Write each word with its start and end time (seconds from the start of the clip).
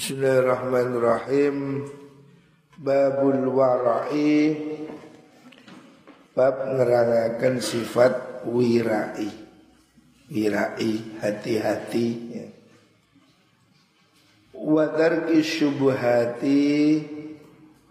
Bismillahirrahmanirrahim. 0.00 1.84
Babul 2.80 3.52
wara'i 3.52 4.56
bab 6.32 6.72
nerangaken 6.72 7.60
sifat 7.60 8.48
wirai. 8.48 9.28
Wirai 10.32 11.20
hati-hati 11.20 12.08
ya. 12.32 12.48
Wa 14.56 14.88
tarki 14.88 15.44
syubhati 15.44 16.64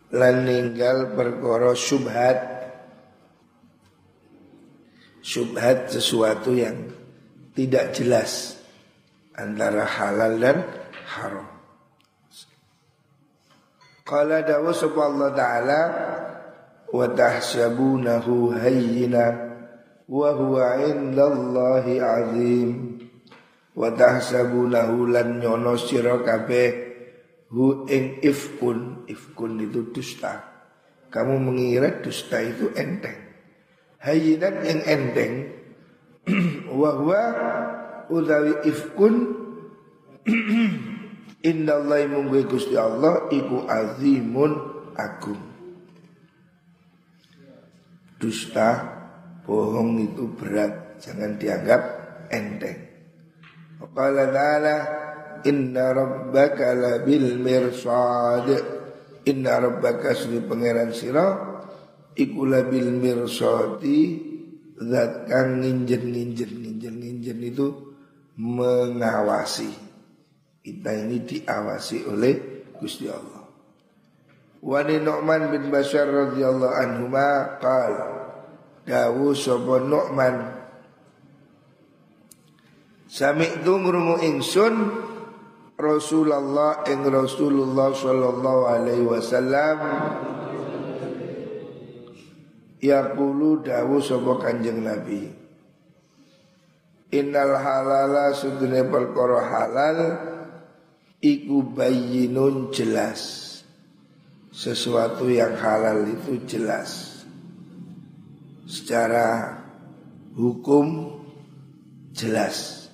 lan 0.09 0.49
ninggal 0.49 1.13
perkara 1.13 1.77
syubhat. 1.77 2.39
Syubhat 5.21 5.93
sesuatu 5.93 6.57
yang 6.57 6.89
tidak 7.53 7.93
jelas 7.93 8.57
antara 9.37 9.85
halal 9.85 10.41
dan 10.41 10.65
haram. 11.05 11.58
Qala 14.09 14.41
dawu 14.41 14.73
Allah 14.73 15.29
taala 15.37 15.81
wa 16.89 17.05
tahsabunahu 17.13 18.57
hayyina 18.57 19.25
wa 20.09 20.33
huwa 20.33 20.81
indallahi 20.81 22.01
azim. 22.01 22.69
Wa 23.77 23.93
tahsabunahu 23.93 25.13
lan 25.13 25.37
nyono 25.37 25.77
sira 25.77 26.25
kabeh 26.25 26.69
hu 27.53 27.85
ing 27.85 28.17
ifkun. 28.25 29.05
Ifkun 29.05 29.61
itu 29.61 29.93
dusta. 29.93 30.41
Kamu 31.13 31.37
mengira 31.37 32.01
dusta 32.01 32.41
itu 32.41 32.73
enteng. 32.73 33.29
Hayyinan 34.01 34.65
ing 34.65 34.79
enteng. 34.89 35.33
Wa 36.81 36.93
huwa 36.97 37.21
utawi 38.09 38.53
ifkun 38.69 39.15
Inna 41.39 41.79
Allah 41.79 42.03
munggu 42.11 42.43
Gusti 42.51 42.75
Allah 42.75 43.31
iku 43.31 43.63
azimun 43.63 44.51
agung. 44.99 45.39
Dusta, 48.19 48.83
bohong 49.47 50.03
itu 50.03 50.27
berat, 50.35 50.99
jangan 50.99 51.39
dianggap 51.39 51.81
enteng. 52.27 52.79
Qala 53.79 54.27
ta'ala 54.27 54.77
inna 55.47 55.95
rabbaka 55.95 56.75
labil 56.75 57.39
mirsad. 57.39 58.47
Inna 59.23 59.63
rabbaka 59.63 60.11
suni 60.11 60.43
pangeran 60.43 60.91
sira 60.91 61.49
iku 62.19 62.43
labil 62.43 62.91
mirsadi 62.91 63.99
zat 64.79 65.27
kang 65.31 65.63
nginjen 65.63 66.03
nginjen 66.11 66.51
nginjen 66.51 66.95
nginjen 66.99 67.39
itu 67.43 67.67
mengawasi 68.39 69.88
kita 70.59 70.91
ini 70.91 71.23
diawasi 71.23 72.07
oleh 72.07 72.33
Gusti 72.75 73.07
Allah. 73.07 73.47
Wani 74.59 74.99
Nu'man 74.99 75.55
bin 75.55 75.71
Bashar 75.71 76.07
radhiyallahu 76.07 76.75
anhu 76.75 77.05
ma 77.07 77.55
qal 77.63 77.93
dawu 78.83 79.31
sapa 79.31 79.79
Nu'man? 79.79 80.35
Sami'tu 83.07 83.73
ngrungu 83.79 84.21
ingsun 84.21 84.75
Rasulullah 85.79 86.83
ing 86.91 87.07
Rasulullah 87.07 87.95
sallallahu 87.95 88.61
alaihi 88.67 89.07
wasallam. 89.07 89.77
Yaqulu 92.83 93.63
dawu 93.63 94.03
sapa 94.03 94.43
Kanjeng 94.43 94.83
Nabi? 94.83 95.23
Innal 97.15 97.55
halala 97.57 98.35
sudune 98.35 98.85
perkara 98.85 99.39
halal 99.49 99.99
iku 101.19 101.63
bayinun 101.75 102.71
jelas. 102.71 103.47
Sesuatu 104.49 105.29
yang 105.31 105.55
halal 105.55 106.03
itu 106.09 106.43
jelas. 106.43 107.23
Secara 108.67 109.55
hukum 110.35 111.15
jelas. 112.11 112.87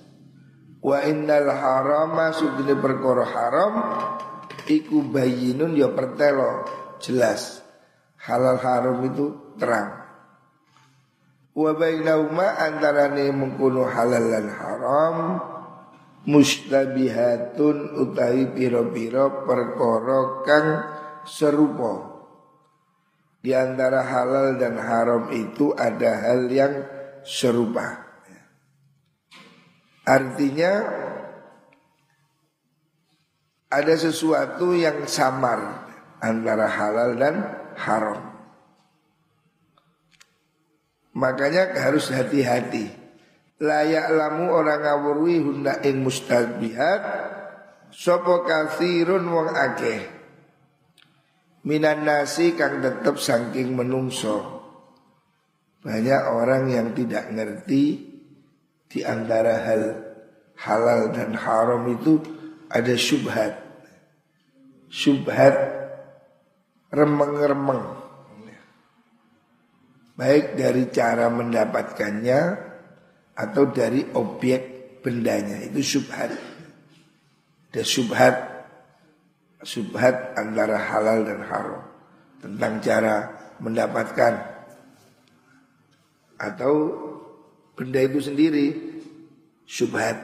Wa 0.78 1.02
innal 1.02 1.50
harama 1.50 2.30
sudine 2.30 2.78
perkara 2.78 3.24
haram 3.26 3.72
iku 4.70 5.02
bayinun 5.10 5.74
ya 5.74 5.90
pertelo 5.90 6.62
jelas. 7.02 7.62
Halal 8.22 8.58
haram 8.62 9.02
itu 9.02 9.54
terang. 9.58 10.06
Wa 11.56 11.72
bainahuma 11.74 12.62
antarane 12.62 13.32
mengkono 13.32 13.88
halal 13.88 14.28
dan 14.28 14.46
haram 14.52 15.16
mustabihatun 16.26 18.02
utawi 18.02 18.50
piro-piro 18.50 19.46
perkara 19.46 20.20
kang 20.42 20.68
serupa. 21.22 22.18
Di 23.40 23.54
antara 23.54 24.02
halal 24.02 24.58
dan 24.58 24.74
haram 24.74 25.30
itu 25.30 25.70
ada 25.78 26.18
hal 26.18 26.50
yang 26.50 26.82
serupa. 27.22 28.02
Artinya 30.06 30.72
ada 33.70 33.94
sesuatu 33.94 34.74
yang 34.74 35.06
samar 35.06 35.86
antara 36.18 36.66
halal 36.66 37.14
dan 37.14 37.34
haram. 37.78 38.34
Makanya 41.14 41.74
harus 41.86 42.10
hati-hati 42.10 43.05
layak 43.56 44.12
lamu 44.12 44.52
orang 44.52 44.84
ngawurwi 44.84 45.40
hunda 45.40 45.80
ing 45.80 46.04
mustabihat 46.04 47.00
sopo 47.88 48.44
kathirun 48.44 49.24
wong 49.24 49.48
akeh. 49.56 50.02
Minan 51.66 52.06
nasi 52.06 52.54
kang 52.54 52.78
tetep 52.78 53.18
saking 53.18 53.74
menungso. 53.74 54.62
Banyak 55.82 56.22
orang 56.30 56.70
yang 56.70 56.88
tidak 56.94 57.30
ngerti 57.30 57.84
di 58.86 59.00
antara 59.02 59.66
hal 59.66 59.82
halal 60.62 61.10
dan 61.10 61.34
haram 61.34 61.90
itu 61.90 62.22
ada 62.70 62.94
syubhat. 62.94 63.58
Syubhat 64.86 65.54
remeng-remeng. 66.94 67.98
Baik 70.16 70.54
dari 70.56 70.88
cara 70.88 71.28
mendapatkannya 71.28 72.65
atau 73.36 73.68
dari 73.68 74.00
objek 74.16 75.00
bendanya 75.04 75.60
itu 75.68 76.00
subhat. 76.00 76.32
Ada 77.76 77.84
subhat 77.84 78.34
subhat 79.60 80.32
antara 80.40 80.80
halal 80.80 81.28
dan 81.28 81.44
haram 81.44 81.84
tentang 82.40 82.80
cara 82.80 83.16
mendapatkan 83.60 84.32
atau 86.40 86.72
benda 87.76 88.00
itu 88.00 88.24
sendiri 88.24 88.66
subhat. 89.68 90.16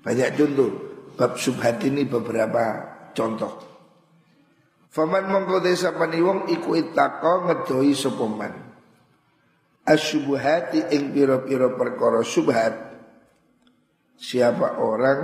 Banyak 0.00 0.32
contoh 0.40 0.70
bab 1.20 1.36
subhat 1.36 1.84
ini 1.84 2.08
beberapa 2.08 2.64
contoh. 3.12 3.60
Faman 4.88 5.28
mongko 5.28 5.60
desa 5.60 5.92
paniwong 5.92 6.48
iku 6.48 6.76
itako 6.76 7.48
ngedoi 7.48 7.92
sopoman 7.92 8.71
asyubuhati 9.86 10.94
ing 10.94 11.10
piro-piro 11.10 11.74
perkara 11.74 12.22
subhat 12.22 12.74
siapa 14.18 14.78
orang 14.78 15.20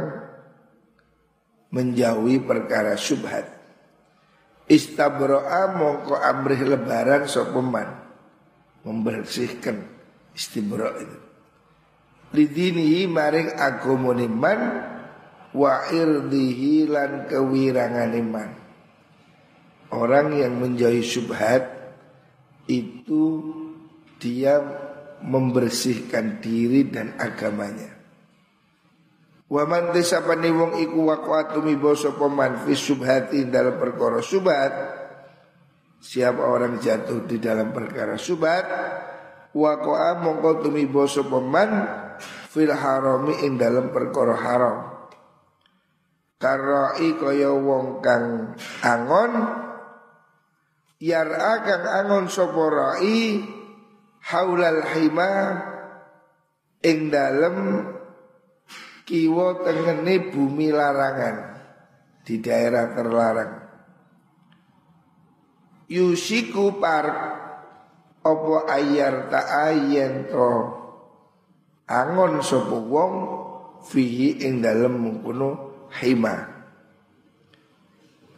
menjauhi 1.70 2.42
perkara 2.42 2.98
subhat 2.98 3.46
istabro'a 4.68 5.72
mongko 5.76 6.14
amrih 6.18 6.60
lebaran 6.64 7.24
sopeman 7.24 7.88
membersihkan 8.84 9.84
istibro 10.36 10.92
itu. 10.96 11.18
Lidinihi 12.28 13.08
maring 13.08 13.56
agamoniman 13.56 14.60
wa 15.56 15.88
irdihi 15.88 16.84
lan 16.84 17.24
kewirangan 17.24 18.12
iman 18.12 18.50
orang 19.92 20.36
yang 20.36 20.60
menjauhi 20.60 21.00
subhat 21.00 21.64
itu 22.68 23.24
dia 24.18 24.60
membersihkan 25.22 26.38
diri 26.42 26.86
dan 26.86 27.18
agamanya. 27.18 27.98
Wa 29.48 29.64
man 29.64 29.96
desapani 29.96 30.52
wong 30.52 30.76
iku 30.76 31.08
waqatu 31.08 31.64
mibo 31.64 31.96
sapa 31.96 32.28
man 32.28 32.60
fi 32.68 32.76
subhati 32.76 33.48
dalam 33.48 33.80
perkara 33.80 34.20
subhat. 34.20 34.72
Siapa 35.98 36.38
orang 36.38 36.78
jatuh 36.78 37.26
di 37.26 37.42
dalam 37.42 37.74
perkara 37.74 38.14
subhat 38.14 38.66
waqa'a 39.56 40.20
mongko 40.20 40.62
tumibo 40.62 41.08
sapa 41.08 41.40
man 41.42 41.70
fil 42.52 42.70
harami 42.70 43.40
ing 43.42 43.56
dalam 43.56 43.90
perkara 43.90 44.36
haram. 44.36 44.76
Karai 46.38 47.18
kaya 47.18 47.50
wong 47.50 47.98
kang 47.98 48.54
angon 48.86 49.32
Yar'a 50.98 51.62
kang 51.62 51.86
angon 51.86 52.26
sapa 52.26 52.62
rai 52.70 53.57
haulal 54.28 54.84
hima 54.92 55.32
ing 56.84 57.08
dalem 57.08 57.56
kiwa 59.08 59.64
tengene 59.64 60.28
bumi 60.28 60.68
larangan 60.68 61.36
di 62.28 62.36
daerah 62.44 62.92
terlarang. 62.92 63.52
Yusiku 65.88 66.76
par 66.76 67.06
opo 68.20 68.68
ayar 68.68 69.32
ta 69.32 69.72
ayen 69.72 70.28
to 70.28 70.48
angon 71.88 72.44
sapa 72.44 72.76
wong 72.76 73.14
fihi 73.88 74.44
ing 74.44 74.60
dalem 74.60 75.00
mengkono 75.00 75.72
hima. 75.96 76.60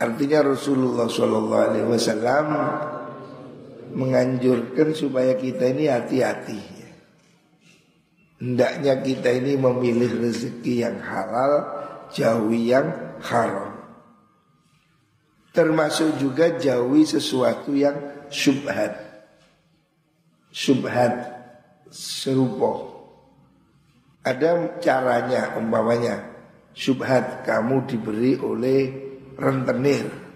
Artinya 0.01 0.55
Rasulullah 0.55 1.11
Shallallahu 1.11 1.65
Alaihi 1.67 1.91
Wasallam 1.91 2.47
menganjurkan 3.93 4.95
supaya 4.95 5.35
kita 5.35 5.71
ini 5.71 5.91
hati-hati. 5.91 6.61
Hendaknya 8.41 9.05
kita 9.05 9.31
ini 9.37 9.61
memilih 9.61 10.17
rezeki 10.17 10.75
yang 10.81 10.97
halal, 11.05 11.53
jauhi 12.09 12.73
yang 12.73 12.89
haram. 13.21 13.77
Termasuk 15.53 16.17
juga 16.17 16.57
jauhi 16.57 17.05
sesuatu 17.05 17.77
yang 17.77 17.99
syubhat. 18.33 18.97
Syubhat 20.49 21.13
serupa. 21.93 22.89
Ada 24.25 24.79
caranya 24.81 25.59
umpamanya 25.59 26.31
syubhat 26.75 27.45
kamu 27.45 27.85
diberi 27.85 28.39
oleh 28.39 28.81
rentenir. 29.37 30.30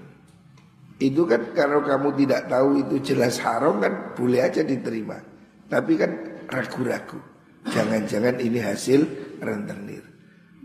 Itu 0.99 1.27
kan 1.27 1.51
kalau 1.53 1.83
kamu 1.83 2.15
tidak 2.25 2.47
tahu 2.47 2.87
itu 2.87 3.03
jelas 3.03 3.43
haram 3.43 3.83
kan 3.83 4.15
boleh 4.15 4.41
aja 4.43 4.63
diterima. 4.63 5.19
Tapi 5.67 5.93
kan 5.99 6.11
ragu-ragu. 6.47 7.19
Jangan-jangan 7.65 8.39
ini 8.39 8.61
hasil 8.61 9.01
rentenir. 9.41 10.05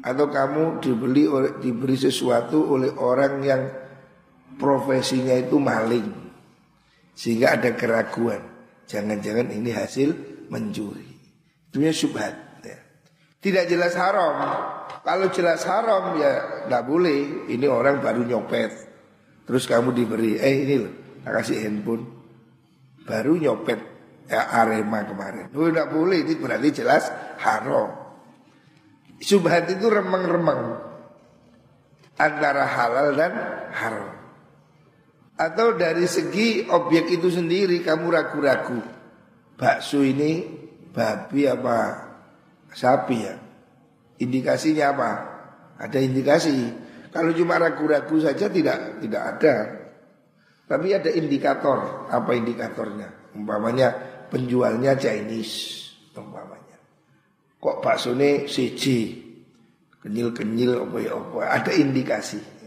Atau 0.06 0.32
kamu 0.32 0.80
dibeli 0.80 1.28
diberi 1.60 1.98
sesuatu 1.98 2.70
oleh 2.72 2.94
orang 2.94 3.34
yang 3.42 3.62
profesinya 4.60 5.34
itu 5.34 5.58
maling. 5.58 6.08
Sehingga 7.18 7.58
ada 7.58 7.74
keraguan. 7.76 8.40
Jangan-jangan 8.86 9.52
ini 9.52 9.74
hasil 9.74 10.10
mencuri. 10.50 11.10
Itu 11.70 11.82
syubhat. 11.90 12.50
Tidak 13.40 13.72
jelas 13.72 13.96
haram. 13.96 14.36
Kalau 15.00 15.32
jelas 15.32 15.64
haram 15.64 16.20
ya 16.20 16.64
nggak 16.68 16.84
boleh. 16.84 17.48
Ini 17.48 17.66
orang 17.72 18.04
baru 18.04 18.28
nyopet. 18.28 18.89
Terus 19.50 19.66
kamu 19.66 19.98
diberi, 19.98 20.38
eh 20.38 20.62
ini 20.62 20.76
loh, 20.78 20.94
tak 21.26 21.42
kasih 21.42 21.66
handphone. 21.66 22.06
Baru 23.02 23.34
nyopet 23.34 23.82
ya 24.30 24.46
Arema 24.46 25.02
kemarin. 25.10 25.50
Oh 25.58 25.66
nggak 25.66 25.90
boleh, 25.90 26.22
ini 26.22 26.38
berarti 26.38 26.70
jelas 26.70 27.10
haram. 27.42 27.90
Subhat 29.18 29.66
itu 29.74 29.90
remeng-remeng 29.90 30.78
antara 32.22 32.70
halal 32.70 33.18
dan 33.18 33.34
haram. 33.74 34.14
Atau 35.34 35.74
dari 35.82 36.06
segi 36.06 36.70
objek 36.70 37.10
itu 37.10 37.34
sendiri 37.34 37.82
kamu 37.82 38.06
ragu-ragu. 38.06 38.86
Bakso 39.58 40.06
ini 40.06 40.46
babi 40.94 41.50
apa 41.50 42.06
sapi 42.70 43.18
ya. 43.18 43.34
Indikasinya 44.22 44.86
apa? 44.94 45.10
Ada 45.82 45.98
indikasi. 46.06 46.88
Kalau 47.10 47.34
cuma 47.34 47.58
ragu-ragu 47.58 48.22
saja 48.22 48.46
tidak 48.50 49.02
tidak 49.02 49.24
ada. 49.36 49.56
Tapi 50.70 50.94
ada 50.94 51.10
indikator. 51.10 52.06
Apa 52.14 52.38
indikatornya? 52.38 53.34
Umpamanya 53.34 53.90
penjualnya 54.30 54.94
Chinese. 54.94 55.90
Umpamanya. 56.14 56.78
Kok 57.58 57.82
bakso 57.82 58.14
ini 58.14 58.46
CJ? 58.46 58.84
Kenyil-kenyil 60.06 60.86
apa 60.86 60.98
ya. 61.02 61.14
Ada 61.50 61.72
indikasi. 61.74 62.60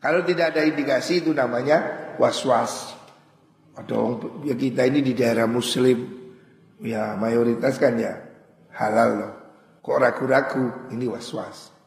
Kalau 0.00 0.24
tidak 0.24 0.56
ada 0.56 0.64
indikasi 0.64 1.20
itu 1.20 1.30
namanya 1.36 2.10
was-was. 2.16 2.96
Ada 3.76 3.96
ya 4.48 4.56
kita 4.56 4.88
ini 4.88 5.04
di 5.04 5.12
daerah 5.12 5.44
muslim. 5.44 6.18
Ya 6.80 7.14
mayoritas 7.14 7.76
kan 7.76 8.00
ya 8.00 8.16
halal 8.74 9.10
loh. 9.20 9.32
Kok 9.84 9.98
ragu-ragu? 10.00 10.92
Ini 10.92 11.04
was-was. 11.06 11.79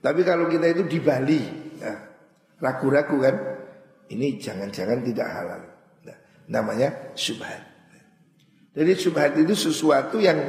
Tapi 0.00 0.20
kalau 0.24 0.48
kita 0.48 0.64
itu 0.72 0.88
di 0.88 0.98
Bali, 1.00 1.40
ya, 1.76 1.92
ragu-ragu 2.56 3.16
kan? 3.20 3.36
Ini 4.10 4.40
jangan-jangan 4.40 4.98
tidak 5.06 5.28
halal. 5.28 5.62
Nah, 6.08 6.18
namanya 6.48 7.12
subhat. 7.14 7.62
Jadi 8.74 8.92
subhat 8.96 9.36
itu 9.36 9.52
sesuatu 9.52 10.16
yang 10.18 10.40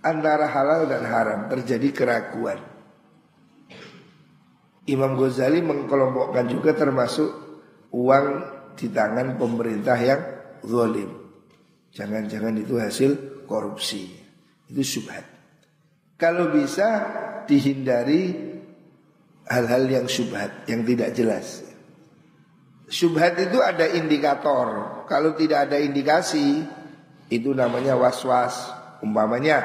antara 0.00 0.48
halal 0.48 0.88
dan 0.88 1.04
haram 1.04 1.40
terjadi 1.50 1.88
keraguan. 1.92 2.60
Imam 4.88 5.18
Ghazali 5.18 5.60
mengkelompokkan 5.60 6.48
juga 6.48 6.72
termasuk 6.72 7.28
uang 7.92 8.26
di 8.78 8.88
tangan 8.88 9.36
pemerintah 9.36 9.98
yang 10.00 10.22
zalim. 10.64 11.10
Jangan-jangan 11.90 12.54
itu 12.56 12.78
hasil 12.78 13.10
korupsi. 13.44 14.08
Itu 14.70 14.80
syubhat. 14.80 15.26
Kalau 16.16 16.52
bisa 16.54 16.86
dihindari 17.50 18.22
hal-hal 19.50 19.90
yang 19.90 20.06
syubhat, 20.06 20.70
yang 20.70 20.86
tidak 20.86 21.10
jelas. 21.10 21.66
Syubhat 22.86 23.34
itu 23.42 23.58
ada 23.58 23.90
indikator. 23.90 25.02
Kalau 25.10 25.34
tidak 25.34 25.66
ada 25.70 25.78
indikasi, 25.82 26.62
itu 27.30 27.50
namanya 27.50 27.98
was-was. 27.98 28.70
Umpamanya, 29.02 29.58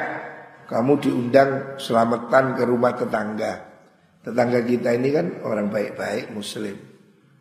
kamu 0.65 0.97
diundang 1.01 1.77
selamatan 1.77 2.57
ke 2.57 2.63
rumah 2.65 2.97
tetangga. 2.97 3.53
Tetangga 4.25 4.65
kita 4.65 4.97
ini 4.97 5.09
kan 5.13 5.25
orang 5.45 5.69
baik-baik 5.69 6.33
muslim. 6.33 6.73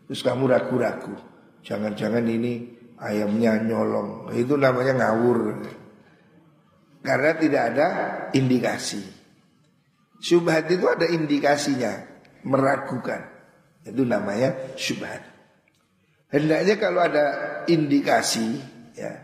Terus 0.05 0.21
kamu 0.21 0.53
ragu-ragu. 0.53 1.17
Jangan-jangan 1.65 2.25
ini 2.29 2.77
ayamnya 3.01 3.57
nyolong. 3.65 4.29
Itu 4.37 4.61
namanya 4.61 4.93
ngawur. 5.01 5.65
Karena 7.01 7.33
tidak 7.41 7.63
ada 7.73 7.89
indikasi. 8.37 9.14
Syubhat 10.25 10.73
itu 10.73 10.89
ada 10.89 11.05
indikasinya, 11.05 12.01
meragukan. 12.49 13.29
Itu 13.85 14.09
namanya 14.09 14.73
syubhat. 14.73 15.21
Hendaknya 16.33 16.81
kalau 16.81 17.05
ada 17.05 17.25
indikasi, 17.69 18.57
ya, 18.97 19.21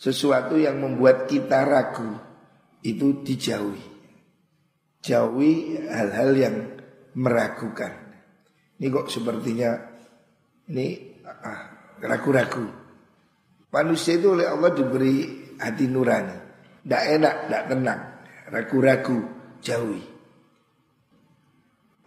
sesuatu 0.00 0.56
yang 0.56 0.80
membuat 0.80 1.28
kita 1.28 1.68
ragu, 1.68 2.16
itu 2.80 3.20
dijauhi. 3.20 3.84
Jauhi 5.04 5.84
hal-hal 5.92 6.32
yang 6.32 6.56
meragukan. 7.20 7.92
Ini 8.80 8.88
kok 8.88 9.12
sepertinya 9.12 9.76
ini 10.72 11.20
ah, 11.28 11.68
ragu-ragu. 12.00 12.64
Manusia 13.76 14.16
itu 14.16 14.32
oleh 14.32 14.48
Allah 14.48 14.72
diberi 14.72 15.16
hati 15.60 15.84
nurani. 15.84 16.36
Tidak 16.80 17.04
enak, 17.20 17.34
tidak 17.44 17.64
tenang 17.68 18.00
Ragu-ragu, 18.48 19.18
jauhi 19.60 20.19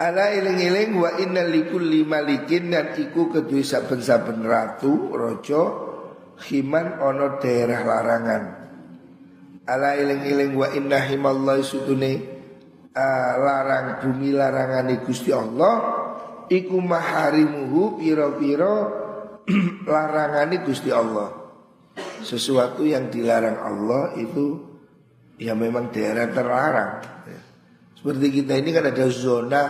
Ala 0.01 0.33
iling-iling 0.33 0.97
wa 0.97 1.09
inna 1.21 1.45
likulli 1.45 2.01
malikin 2.01 2.73
dan 2.73 2.97
iku 2.97 3.29
kedui 3.29 3.61
saben-saben 3.61 4.41
ratu 4.41 5.13
rojo 5.13 5.61
himan 6.49 6.97
ono 6.97 7.37
daerah 7.37 7.81
larangan. 7.85 8.43
Ala 9.69 9.95
iling-iling 9.95 10.57
wa 10.57 10.67
inna 10.73 10.97
himallah 10.97 11.61
sutune 11.61 12.13
uh, 12.91 13.31
larang 13.37 14.01
bumi 14.01 14.33
larangan 14.33 14.89
Gusti 15.05 15.29
Allah 15.29 15.75
iku 16.49 16.81
maharimuhu 16.81 18.01
piro-piro 18.01 18.75
larangani 19.93 20.57
Gusti 20.65 20.89
Allah 20.89 21.43
sesuatu 22.23 22.87
yang 22.87 23.11
dilarang 23.11 23.59
Allah 23.59 24.15
itu 24.17 24.57
ya 25.37 25.53
memang 25.53 25.91
daerah 25.91 26.31
terlarang. 26.31 26.91
Seperti 28.03 28.43
kita 28.43 28.59
ini 28.59 28.75
kan 28.75 28.83
ada 28.91 29.07
zona 29.07 29.63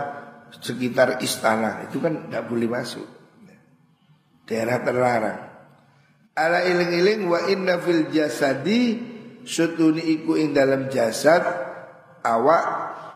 sekitar 0.57 1.21
istana 1.21 1.85
itu 1.85 2.01
kan 2.01 2.25
tidak 2.25 2.49
boleh 2.49 2.65
masuk. 2.65 3.05
Daerah 4.49 4.81
terlarang. 4.81 5.39
Ala 6.33 6.65
iling-iling 6.65 7.29
wa 7.29 7.45
inna 7.45 7.77
fil 7.77 8.09
jasadi 8.09 8.97
sutuni 9.45 10.01
iku 10.17 10.33
ing 10.33 10.57
dalam 10.57 10.89
jasad 10.89 11.45
awak 12.25 12.63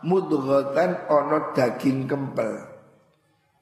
mudghatan 0.06 1.10
ono 1.10 1.50
daging 1.50 2.06
kempel. 2.06 2.78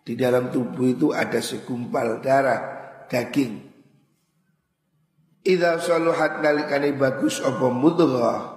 Di 0.04 0.12
dalam 0.12 0.52
tubuh 0.52 0.92
itu 0.92 1.16
ada 1.16 1.40
segumpal 1.40 2.20
darah 2.20 2.60
daging 3.08 3.66
Idza 5.46 5.78
saluhat 5.78 6.42
nalikane 6.42 6.90
bagus 6.98 7.38
apa 7.38 7.70
mudghah 7.70 8.55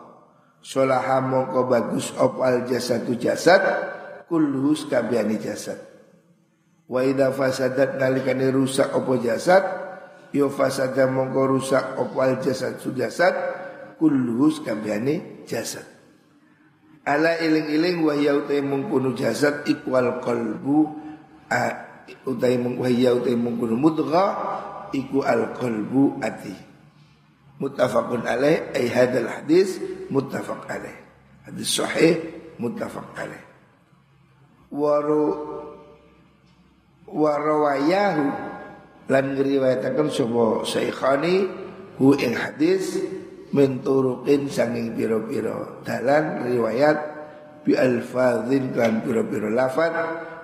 Solaha 0.59 1.23
mongko 1.23 1.71
bagus 1.71 2.11
op 2.19 2.43
al 2.43 2.67
jasadu 2.67 3.15
jasad 3.15 3.63
kulluhus 4.27 4.85
kabehane 4.91 5.39
jasad. 5.39 5.79
Wa 6.89 7.05
idza 7.05 7.31
fasadat 7.31 7.95
nalikane 7.95 8.51
rusak 8.51 8.91
apa 8.91 9.13
jasad 9.23 9.63
yo 10.35 10.51
fasada 10.51 11.07
mongko 11.07 11.41
rusak 11.47 11.95
op 11.97 12.13
al 12.19 12.43
jasad 12.43 12.77
su 12.83 12.91
jasad 12.91 13.33
kulluhus 13.95 14.59
kabehane 14.61 15.47
jasad. 15.47 15.87
Ala 17.07 17.39
iling-iling 17.39 18.03
wa 18.03 18.13
yautai 18.13 18.59
mengkunu 18.61 19.15
jasad 19.15 19.65
ikwal 19.65 20.19
kolbu 20.21 20.99
utai 22.25 22.57
mengwahya 22.57 23.17
utai 23.17 23.37
mengkono 23.37 23.73
mudghah 23.77 24.29
iku 24.93 25.25
al 25.25 25.53
qalbu 25.57 26.21
ati 26.21 26.68
muttafaqun 27.59 28.23
alaih 28.23 28.71
ay 28.73 28.87
hadal 28.87 29.27
hadis 29.27 29.77
muttafaq 30.09 30.63
alaih 30.71 30.95
hadis 31.45 31.69
sahih 31.69 32.15
muttafaq 32.57 33.05
alaih 33.19 33.43
waru 34.71 35.27
warawayahu 37.09 38.25
lan 39.09 39.25
ngriwayataken 39.33 40.07
sapa 40.13 40.45
syekhani 40.63 41.49
hu 41.97 42.13
ing 42.15 42.37
hadis 42.37 43.01
min 43.49 43.81
turuqin 43.81 44.45
sanging 44.47 44.93
pira-pira 44.93 45.81
dalan 45.81 46.45
riwayat 46.45 46.97
bi 47.65 47.73
alfazin 47.73 48.71
kan 48.71 49.01
pira-pira 49.01 49.49
lafaz 49.49 49.93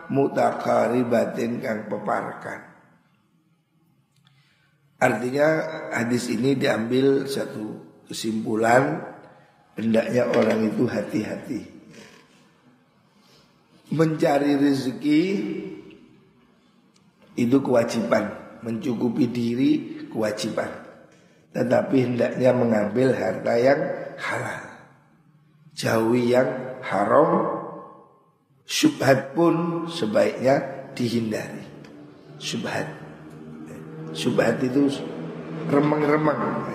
mutakaribatin 0.10 1.62
kang 1.62 1.86
peparkan. 1.89 2.75
Artinya 4.95 5.47
hadis 5.91 6.31
ini 6.31 6.55
diambil 6.55 7.27
satu 7.27 7.83
kesimpulan 8.07 9.03
hendaknya 9.75 10.31
orang 10.31 10.71
itu 10.71 10.87
hati-hati. 10.87 11.61
Mencari 13.91 14.55
rezeki 14.55 15.21
itu 17.35 17.57
kewajiban, 17.59 18.31
mencukupi 18.63 19.27
diri 19.27 19.71
kewajiban. 20.07 20.71
Tetapi 21.51 21.95
hendaknya 21.99 22.51
mengambil 22.55 23.11
harta 23.15 23.53
yang 23.59 23.79
halal. 24.15 24.63
Jauhi 25.75 26.31
yang 26.31 26.79
haram 26.79 27.51
Subhat 28.65 29.37
pun 29.37 29.85
sebaiknya 29.91 30.87
dihindari 30.97 31.61
Subhat 32.41 33.04
Subhat 34.15 34.63
itu 34.63 34.88
remang-remang. 35.67 36.72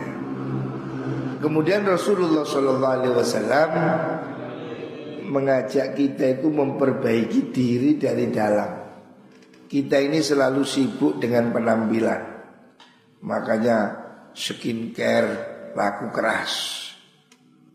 Kemudian 1.41 1.89
Rasulullah 1.89 2.45
SAW 2.45 3.73
mengajak 5.25 5.97
kita 5.97 6.37
itu 6.37 6.53
memperbaiki 6.53 7.49
diri 7.49 7.97
dari 7.97 8.29
dalam. 8.29 8.71
Kita 9.65 9.97
ini 9.97 10.21
selalu 10.21 10.63
sibuk 10.69 11.17
dengan 11.17 11.49
penampilan. 11.49 12.23
Makanya 13.25 13.79
skincare 14.37 15.73
laku 15.73 16.13
keras. 16.13 16.53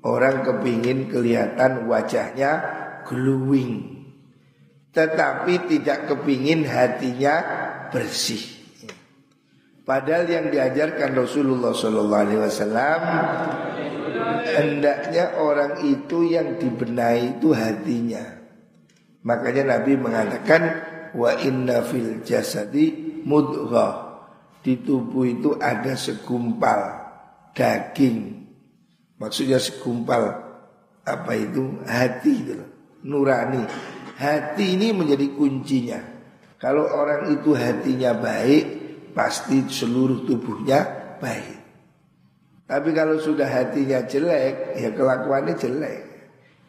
Orang 0.06 0.46
kepingin 0.46 1.10
kelihatan 1.10 1.90
wajahnya 1.90 2.52
glowing. 3.10 4.06
Tetapi 4.94 5.54
tidak 5.66 6.06
kepingin 6.06 6.70
hatinya 6.70 7.36
bersih. 7.90 8.55
Padahal 9.86 10.26
yang 10.26 10.50
diajarkan 10.50 11.14
Rasulullah 11.14 11.70
Sallallahu 11.70 12.24
Alaihi 12.26 12.42
Wasallam 12.42 13.02
hendaknya 14.50 15.38
orang 15.38 15.86
itu 15.86 16.26
yang 16.26 16.58
dibenahi 16.58 17.38
itu 17.38 17.54
hatinya. 17.54 18.26
Makanya 19.22 19.78
Nabi 19.78 19.94
mengatakan 19.94 20.62
wa 21.14 21.38
inna 21.38 21.86
fil 21.86 22.26
jasadi 22.26 23.22
mudghah. 23.30 24.18
Di 24.66 24.82
tubuh 24.82 25.30
itu 25.30 25.54
ada 25.62 25.94
segumpal 25.94 27.06
daging. 27.54 28.42
Maksudnya 29.22 29.62
segumpal 29.62 30.34
apa 31.06 31.32
itu 31.38 31.86
hati 31.86 32.34
itu 32.34 32.58
nurani 33.06 33.62
Hati 34.16 34.80
ini 34.80 34.96
menjadi 34.96 35.28
kuncinya. 35.36 36.00
Kalau 36.56 36.88
orang 36.88 37.36
itu 37.36 37.52
hatinya 37.52 38.16
baik, 38.16 38.85
pasti 39.16 39.64
seluruh 39.66 40.28
tubuhnya 40.28 40.84
baik. 41.24 41.58
Tapi 42.66 42.90
kalau 42.92 43.18
sudah 43.22 43.48
hatinya 43.48 44.04
jelek, 44.04 44.76
ya 44.76 44.90
kelakuannya 44.92 45.56
jelek. 45.56 46.02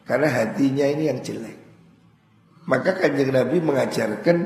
Karena 0.07 0.31
hatinya 0.31 0.85
ini 0.87 1.11
yang 1.11 1.19
jelek. 1.19 1.57
Maka 2.69 2.95
kanjeng 2.95 3.35
Nabi 3.35 3.59
mengajarkan 3.59 4.37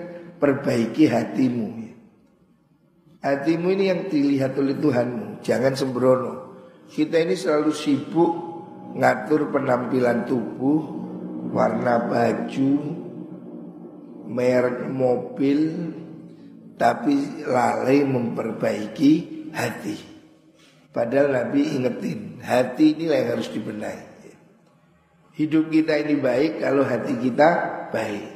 perbaiki 0.41 1.05
hatimu. 1.05 1.69
Hatimu 3.21 3.67
ini 3.69 3.93
yang 3.93 4.09
dilihat 4.09 4.57
oleh 4.57 4.73
Tuhanmu, 4.81 5.45
jangan 5.45 5.77
sembrono. 5.77 6.33
Kita 6.89 7.21
ini 7.21 7.37
selalu 7.37 7.69
sibuk 7.69 8.31
ngatur 8.97 9.53
penampilan 9.53 10.25
tubuh, 10.25 10.81
warna 11.53 12.09
baju, 12.09 12.73
merek 14.25 14.89
mobil, 14.89 15.61
tapi 16.81 17.45
lalai 17.45 18.01
memperbaiki 18.01 19.13
hati. 19.53 19.97
Padahal 20.89 21.29
Nabi 21.29 21.77
ingetin, 21.77 22.41
hati 22.41 22.97
inilah 22.97 23.17
yang 23.21 23.29
harus 23.37 23.53
dibenahi. 23.53 24.09
Hidup 25.37 25.69
kita 25.69 26.01
ini 26.01 26.17
baik 26.17 26.57
kalau 26.57 26.81
hati 26.81 27.13
kita 27.21 27.49
baik. 27.93 28.33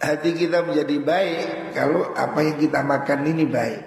Hati 0.00 0.30
kita 0.32 0.64
menjadi 0.64 0.96
baik 1.04 1.76
kalau 1.76 2.16
apa 2.16 2.40
yang 2.40 2.56
kita 2.56 2.80
makan 2.80 3.20
ini 3.28 3.44
baik. 3.44 3.84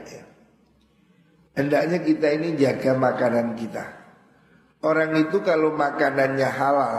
Hendaknya 1.57 2.05
kita 2.05 2.27
ini 2.37 2.53
jaga 2.53 2.93
makanan 2.93 3.57
kita. 3.57 3.85
Orang 4.85 5.17
itu 5.17 5.41
kalau 5.41 5.73
makanannya 5.73 6.45
halal 6.45 6.93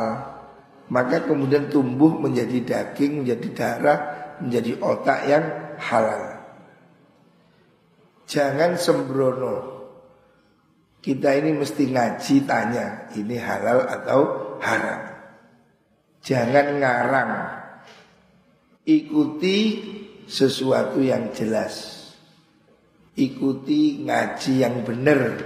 Maka 0.89 1.21
kemudian 1.29 1.69
tumbuh 1.69 2.17
menjadi 2.17 2.65
daging, 2.65 3.23
menjadi 3.23 3.49
darah, 3.53 4.01
menjadi 4.43 4.73
otak 4.83 5.21
yang 5.27 5.45
halal. 5.79 6.39
Jangan 8.29 8.77
sembrono. 8.77 9.57
Kita 10.99 11.31
ini 11.31 11.55
mesti 11.55 11.95
ngaji 11.95 12.37
tanya 12.43 13.07
Ini 13.15 13.37
halal 13.39 13.87
atau 13.87 14.21
haram? 14.61 15.01
Jangan 16.21 16.67
ngarang. 16.83 17.33
Ikuti 18.85 19.59
sesuatu 20.29 21.01
yang 21.01 21.33
jelas. 21.33 22.05
Ikuti 23.17 24.05
ngaji 24.05 24.53
yang 24.61 24.85
benar. 24.85 25.41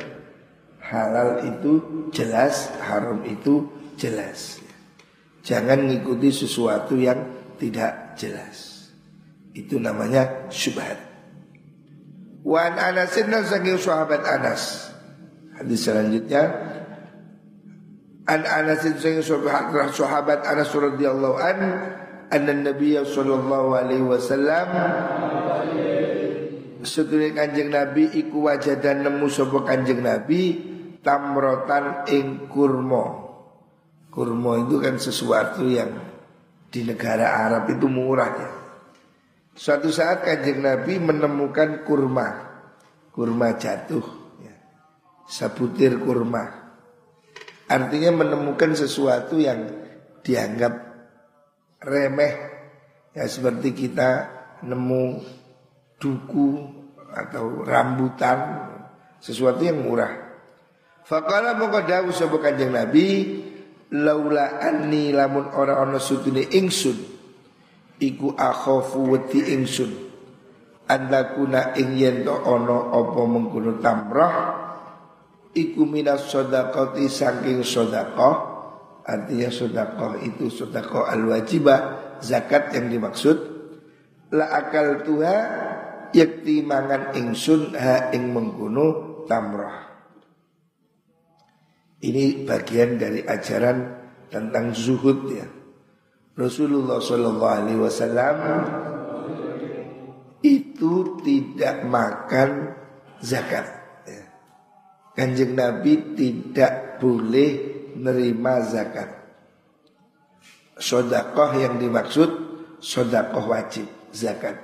Halal 0.82 1.46
itu 1.46 1.72
jelas, 2.10 2.68
haram 2.82 3.22
itu 3.24 3.70
jelas. 3.94 4.58
Jangan 5.46 5.86
ngikuti 5.86 6.34
sesuatu 6.34 6.98
yang 6.98 7.22
tidak 7.56 8.18
jelas. 8.18 8.71
Itu 9.52 9.76
namanya 9.76 10.48
syubhat. 10.48 10.96
Wan 12.42 12.74
Anasin 12.74 13.30
saking 13.30 13.78
sahabat 13.78 14.24
Anas. 14.26 14.90
Hadis 15.54 15.86
selanjutnya 15.86 16.42
An 18.26 18.42
Anasin 18.42 18.98
saking 18.98 19.22
sahabat, 19.22 19.94
sahabat 19.94 20.40
Anas 20.48 20.72
radhiyallahu 20.72 21.36
an 21.38 21.58
anna 22.32 22.52
Nabi 22.56 22.96
sallallahu 22.96 23.76
alaihi 23.76 24.08
wasallam 24.08 24.68
Sedulur 26.82 27.30
kanjeng 27.30 27.70
Nabi 27.70 28.10
iku 28.10 28.50
wajah 28.50 28.74
dan 28.82 29.06
nemu 29.06 29.30
sapa 29.30 29.62
kanjeng 29.62 30.02
Nabi 30.02 30.58
tamrotan 30.98 32.10
ing 32.10 32.50
kurma. 32.50 33.22
Kurma 34.10 34.66
itu 34.66 34.82
kan 34.82 34.98
sesuatu 34.98 35.62
yang 35.70 35.94
di 36.74 36.82
negara 36.82 37.46
Arab 37.46 37.70
itu 37.70 37.86
murah 37.86 38.30
ya. 38.34 38.50
Suatu 39.52 39.92
saat 39.92 40.24
kanjeng 40.24 40.64
Nabi 40.64 40.96
menemukan 40.96 41.84
kurma, 41.84 42.28
kurma 43.12 43.52
jatuh, 43.60 44.04
ya. 44.40 44.54
sabutir 45.28 46.00
kurma. 46.00 46.72
Artinya 47.68 48.24
menemukan 48.24 48.72
sesuatu 48.72 49.36
yang 49.36 49.68
dianggap 50.24 50.72
remeh, 51.84 52.34
ya 53.12 53.28
seperti 53.28 53.76
kita 53.76 54.10
nemu 54.64 55.20
duku 56.00 56.48
atau 57.12 57.60
rambutan, 57.60 58.38
sesuatu 59.20 59.60
yang 59.68 59.84
murah. 59.84 60.32
Fakala 61.04 61.58
mongko 61.60 61.84
dawuh 61.84 62.14
sapa 62.14 62.40
Kanjeng 62.40 62.72
Nabi 62.72 63.06
laula 63.92 64.62
anni 64.64 65.12
lamun 65.12 65.50
ora 65.52 65.82
ana 65.82 66.00
sutune 66.00 66.46
ingsun 66.48 66.96
iku 68.02 68.34
akhafu 68.34 69.14
wedi 69.14 69.54
ingsun. 69.54 70.10
Andakuna 70.90 71.78
ing 71.78 71.94
yen 71.94 72.26
ana 72.26 72.90
apa 72.90 73.20
mengkono 73.22 73.78
tamrah 73.78 74.34
iku 75.54 75.86
minas 75.86 76.26
sedekati 76.26 77.06
saking 77.06 77.62
sedekah 77.62 78.36
artinya 79.06 79.48
sedekah 79.48 80.18
itu 80.26 80.50
sedekah 80.50 81.06
al 81.06 81.22
wajibah 81.30 81.80
zakat 82.18 82.74
yang 82.74 82.90
dimaksud. 82.90 83.38
La 84.34 84.50
akal 84.50 85.06
tuha 85.06 85.38
yakti 86.10 86.66
mangan 86.66 87.14
ingsun 87.14 87.78
ha 87.78 88.10
ing 88.10 88.34
mengkono 88.34 89.22
tamrah. 89.30 89.92
Ini 92.02 92.42
bagian 92.42 92.98
dari 92.98 93.22
ajaran 93.22 93.78
tentang 94.26 94.74
zuhud 94.74 95.30
ya. 95.30 95.61
Rasulullah 96.32 96.96
Shallallahu 96.96 97.44
Alaihi 97.44 97.80
Wasallam 97.80 98.36
itu 100.42 101.20
tidak 101.22 101.84
makan 101.86 102.72
zakat. 103.20 103.66
Ya. 104.08 104.24
Kanjeng 105.12 105.52
Nabi 105.54 106.16
tidak 106.16 106.98
boleh 106.98 107.50
menerima 107.94 108.54
zakat. 108.64 109.08
Sodakoh 110.80 111.52
yang 111.60 111.76
dimaksud 111.76 112.30
sodakoh 112.80 113.52
wajib 113.52 113.86
zakat. 114.10 114.58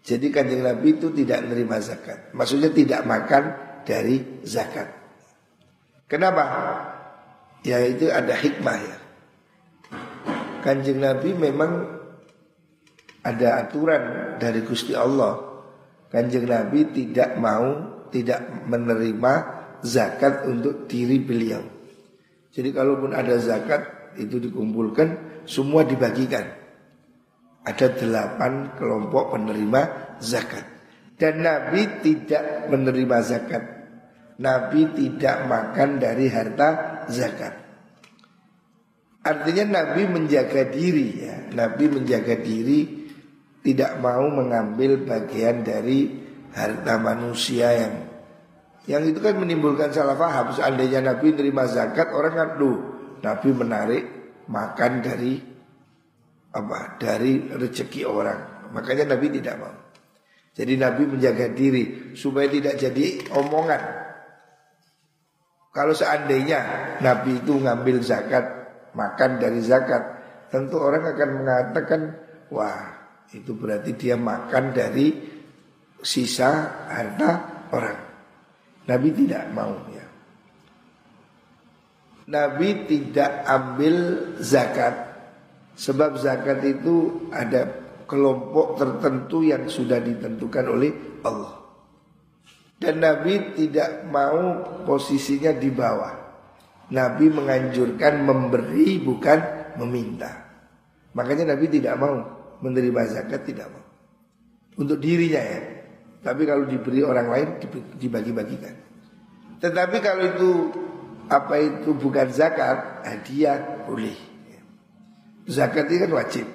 Jadi 0.00 0.32
kanjeng 0.32 0.64
Nabi 0.64 0.96
itu 0.96 1.12
tidak 1.12 1.44
menerima 1.44 1.76
zakat. 1.84 2.18
Maksudnya 2.32 2.72
tidak 2.72 3.04
makan 3.04 3.42
dari 3.84 4.40
zakat. 4.48 4.88
Kenapa? 6.08 6.44
Ya 7.60 7.84
itu 7.84 8.08
ada 8.08 8.32
hikmah 8.32 8.78
ya. 8.80 8.99
Kanjeng 10.60 11.00
Nabi 11.00 11.32
memang 11.32 11.72
ada 13.20 13.64
aturan 13.64 14.36
dari 14.40 14.64
Gusti 14.64 14.96
Allah. 14.96 15.40
Kanjeng 16.08 16.48
Nabi 16.48 16.88
tidak 16.92 17.36
mau 17.36 17.68
tidak 18.10 18.66
menerima 18.66 19.32
zakat 19.80 20.44
untuk 20.48 20.90
diri 20.90 21.20
beliau. 21.22 21.62
Jadi 22.50 22.74
kalaupun 22.74 23.14
ada 23.14 23.38
zakat 23.38 24.14
itu 24.18 24.42
dikumpulkan 24.42 25.42
semua 25.46 25.86
dibagikan. 25.86 26.44
Ada 27.60 27.92
delapan 27.94 28.74
kelompok 28.74 29.36
penerima 29.36 29.82
zakat. 30.18 30.64
Dan 31.20 31.44
Nabi 31.44 32.00
tidak 32.00 32.72
menerima 32.72 33.16
zakat. 33.20 33.62
Nabi 34.40 34.88
tidak 34.96 35.44
makan 35.44 36.00
dari 36.00 36.26
harta 36.32 36.68
zakat. 37.12 37.69
Artinya 39.20 39.64
Nabi 39.82 40.08
menjaga 40.08 40.72
diri 40.72 41.08
ya. 41.20 41.36
Nabi 41.52 41.92
menjaga 41.92 42.40
diri 42.40 43.08
tidak 43.60 44.00
mau 44.00 44.24
mengambil 44.32 45.04
bagian 45.04 45.60
dari 45.60 46.08
harta 46.56 46.96
manusia 46.96 47.68
yang 47.76 47.94
yang 48.88 49.04
itu 49.04 49.20
kan 49.20 49.36
menimbulkan 49.36 49.92
salah 49.92 50.16
paham. 50.16 50.56
Seandainya 50.56 51.04
Nabi 51.04 51.36
menerima 51.36 51.64
zakat, 51.68 52.10
orang 52.16 52.32
kan 52.32 52.50
Nabi 53.20 53.48
menarik 53.52 54.04
makan 54.48 55.04
dari 55.04 55.36
apa? 56.50 56.96
Dari 56.96 57.54
rezeki 57.54 58.02
orang. 58.08 58.72
Makanya 58.72 59.14
Nabi 59.14 59.26
tidak 59.36 59.54
mau. 59.60 59.74
Jadi 60.56 60.74
Nabi 60.74 61.06
menjaga 61.06 61.52
diri 61.52 62.16
supaya 62.16 62.50
tidak 62.50 62.80
jadi 62.80 63.30
omongan. 63.36 63.82
Kalau 65.70 65.94
seandainya 65.94 66.58
Nabi 66.98 67.38
itu 67.38 67.54
ngambil 67.62 68.02
zakat, 68.02 68.59
makan 68.94 69.38
dari 69.38 69.60
zakat, 69.62 70.02
tentu 70.50 70.76
orang 70.78 71.14
akan 71.14 71.30
mengatakan, 71.42 72.00
wah 72.50 73.00
itu 73.30 73.54
berarti 73.54 73.94
dia 73.94 74.18
makan 74.18 74.74
dari 74.74 75.14
sisa 76.02 76.50
harta 76.90 77.30
orang. 77.70 77.98
Nabi 78.90 79.08
tidak 79.14 79.44
mau 79.54 79.74
ya. 79.94 80.06
Nabi 82.30 82.86
tidak 82.86 83.42
ambil 83.46 83.96
zakat 84.38 84.94
sebab 85.74 86.18
zakat 86.18 86.62
itu 86.62 87.26
ada 87.30 87.66
kelompok 88.10 88.78
tertentu 88.78 89.46
yang 89.46 89.70
sudah 89.70 90.02
ditentukan 90.02 90.66
oleh 90.66 90.92
Allah. 91.22 91.62
Dan 92.80 93.04
Nabi 93.04 93.54
tidak 93.54 94.08
mau 94.08 94.66
posisinya 94.88 95.52
di 95.54 95.70
bawah. 95.70 96.19
Nabi 96.90 97.30
menganjurkan 97.30 98.26
memberi 98.26 98.98
bukan 98.98 99.38
meminta. 99.78 100.50
Makanya 101.14 101.54
Nabi 101.54 101.70
tidak 101.70 101.94
mau 101.98 102.14
menerima 102.60 103.00
zakat 103.10 103.46
tidak 103.46 103.70
mau. 103.70 103.84
Untuk 104.78 104.98
dirinya 104.98 105.40
ya. 105.42 105.60
Tapi 106.20 106.44
kalau 106.44 106.68
diberi 106.68 107.00
orang 107.00 107.28
lain 107.32 107.48
dibagi-bagikan. 107.96 108.74
Tetapi 109.60 109.96
kalau 110.04 110.24
itu 110.24 110.50
apa 111.30 111.54
itu 111.62 111.94
bukan 111.96 112.28
zakat, 112.28 113.06
hadiah 113.06 113.86
boleh. 113.86 114.16
Zakat 115.48 115.88
ini 115.88 115.98
kan 116.04 116.12
wajib. 116.12 116.46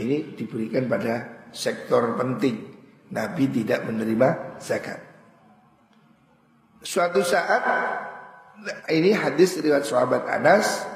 Ini 0.00 0.34
diberikan 0.34 0.88
pada 0.88 1.46
sektor 1.52 2.16
penting. 2.16 2.72
Nabi 3.12 3.44
tidak 3.52 3.84
menerima 3.84 4.58
zakat. 4.58 4.98
Suatu 6.82 7.22
saat 7.22 7.62
ini 8.90 9.10
hadis 9.14 9.58
riwayat 9.58 9.86
sahabat 9.86 10.26
Anas 10.28 10.86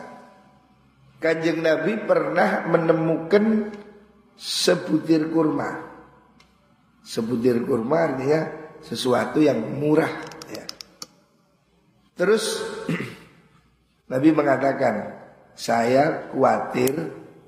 Kanjeng 1.16 1.64
Nabi 1.64 1.96
pernah 2.04 2.68
menemukan 2.68 3.72
sebutir 4.36 5.32
kurma. 5.32 5.80
Sebutir 7.00 7.64
kurma 7.64 8.12
artinya 8.12 8.40
sesuatu 8.84 9.40
yang 9.40 9.58
murah 9.80 10.12
ya. 10.52 10.64
Terus 12.14 12.60
Nabi 14.12 14.28
mengatakan, 14.36 15.16
saya 15.56 16.28
khawatir 16.30 16.94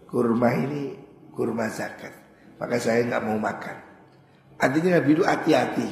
kurma 0.08 0.48
ini 0.56 0.96
kurma 1.36 1.68
zakat. 1.68 2.16
Maka 2.56 2.80
saya 2.80 3.04
nggak 3.04 3.24
mau 3.28 3.36
makan. 3.36 3.76
Artinya 4.58 4.98
Nabi 4.98 5.10
itu 5.12 5.22
hati-hati. 5.28 5.88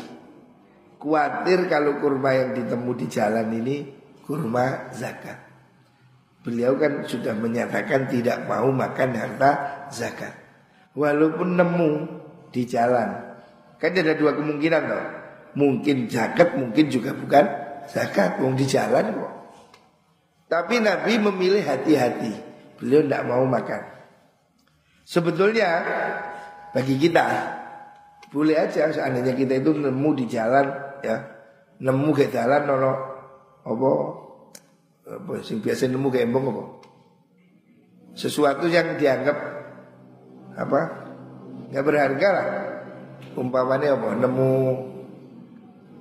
Khawatir 0.96 1.68
kalau 1.68 2.00
kurma 2.00 2.32
yang 2.32 2.50
ditemu 2.56 2.90
di 2.98 3.06
jalan 3.06 3.46
ini 3.52 3.76
kurma 4.26 4.90
zakat. 4.90 5.38
Beliau 6.42 6.74
kan 6.78 7.06
sudah 7.06 7.34
menyatakan 7.34 8.10
tidak 8.10 8.46
mau 8.46 8.70
makan 8.70 9.14
harta 9.14 9.50
zakat 9.90 10.34
walaupun 10.98 11.54
nemu 11.54 11.90
di 12.50 12.66
jalan. 12.66 13.38
Kan 13.78 13.92
ada 13.94 14.14
dua 14.18 14.34
kemungkinan 14.34 14.82
loh. 14.86 15.06
Mungkin 15.56 16.10
zakat, 16.12 16.58
mungkin 16.58 16.92
juga 16.92 17.16
bukan 17.16 17.44
zakat. 17.88 18.42
Wong 18.44 18.60
di 18.60 18.68
jalan 18.68 19.14
kok. 19.14 19.32
Tapi 20.46 20.84
Nabi 20.84 21.16
memilih 21.16 21.64
hati-hati. 21.64 22.32
Beliau 22.76 23.02
tidak 23.04 23.24
mau 23.24 23.42
makan. 23.48 23.82
Sebetulnya 25.06 25.70
bagi 26.76 26.98
kita 27.00 27.24
boleh 28.28 28.58
aja 28.58 28.90
seandainya 28.90 29.32
kita 29.32 29.62
itu 29.62 29.70
nemu 29.70 30.10
di 30.18 30.26
jalan 30.28 30.66
ya 31.00 31.16
nemu 31.78 32.10
ke 32.12 32.28
jalan 32.28 32.68
nono 32.68 33.15
apa? 33.66 33.90
Apa? 35.06 35.32
Sing 35.42 35.58
biasa 35.58 35.90
nemu 35.90 36.08
ke 36.10 36.22
embong 36.22 36.46
apa? 36.54 36.64
Sesuatu 38.14 38.70
yang 38.70 38.94
dianggap 38.96 39.38
apa? 40.56 40.80
Nggak 41.74 41.84
berharga 41.84 42.28
lah. 42.30 42.48
Umpamanya 43.34 43.98
apa? 43.98 44.08
Nemu 44.16 44.50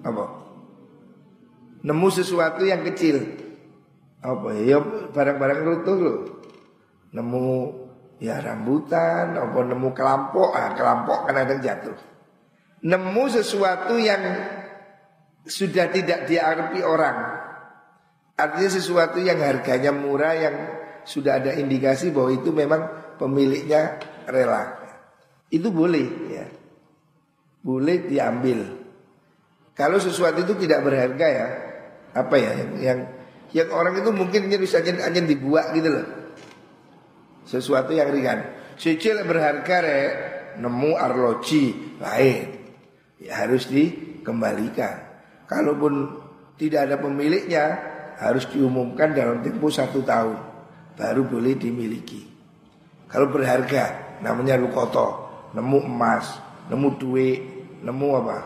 apa? 0.05 0.25
Nemu 1.81 2.07
sesuatu 2.13 2.61
yang 2.63 2.85
kecil. 2.85 3.17
Apa? 4.21 4.53
Ya 4.61 4.79
barang-barang 5.11 5.59
runtuh 5.65 5.97
lo 5.97 6.15
nemu 7.13 7.45
ya 8.21 8.41
rambutan 8.45 9.33
apa? 9.33 9.59
Nemu 9.65 9.89
kelampok. 9.97 10.53
Ah 10.53 10.77
kelampok 10.77 11.29
kan 11.29 11.35
ada 11.35 11.57
jatuh. 11.57 11.97
Nemu 12.85 13.25
sesuatu 13.33 13.97
yang 13.97 14.21
sudah 15.45 15.89
tidak 15.93 16.29
diarpi 16.29 16.81
orang 16.81 17.44
artinya 18.35 18.69
sesuatu 18.71 19.17
yang 19.23 19.39
harganya 19.39 19.95
murah 19.95 20.35
yang 20.35 20.55
sudah 21.07 21.39
ada 21.39 21.55
indikasi 21.55 22.11
bahwa 22.11 22.35
itu 22.35 22.51
memang 22.51 22.81
pemiliknya 23.15 24.01
rela. 24.27 24.75
Itu 25.47 25.71
boleh 25.71 26.07
ya. 26.31 26.45
Boleh 27.65 28.05
diambil. 28.05 28.59
Kalau 29.75 29.97
sesuatu 29.99 30.45
itu 30.45 30.53
tidak 30.65 30.85
berharga 30.85 31.27
ya, 31.27 31.47
apa 32.15 32.35
ya 32.39 32.51
yang 32.55 32.71
yang, 32.79 32.99
yang 33.51 33.69
orang 33.73 33.99
itu 33.99 34.09
mungkin 34.13 34.47
bisa 34.47 34.79
hanya 34.81 35.21
dibuat 35.21 35.73
gitu 35.75 35.89
loh. 35.89 36.05
Sesuatu 37.45 37.93
yang 37.93 38.09
ringan. 38.09 38.41
Sicil 38.75 39.23
berharga 39.23 39.77
re, 39.85 40.01
nemu 40.59 40.91
arloji 40.97 41.95
lain. 42.01 42.67
Ya 43.21 43.45
harus 43.45 43.69
dikembalikan. 43.71 45.05
Kalaupun 45.45 46.23
tidak 46.57 46.89
ada 46.89 46.95
pemiliknya, 46.99 47.94
harus 48.19 48.47
diumumkan 48.51 49.11
dalam 49.11 49.43
tempo 49.43 49.67
satu 49.67 50.03
tahun 50.03 50.37
baru 50.95 51.27
boleh 51.27 51.59
dimiliki. 51.59 52.23
Kalau 53.11 53.29
berharga 53.29 54.17
namanya 54.23 54.55
lukoto, 54.55 55.27
nemu 55.53 55.79
emas, 55.85 56.39
nemu 56.71 56.89
duit, 56.97 57.41
nemu 57.83 58.09
apa? 58.23 58.39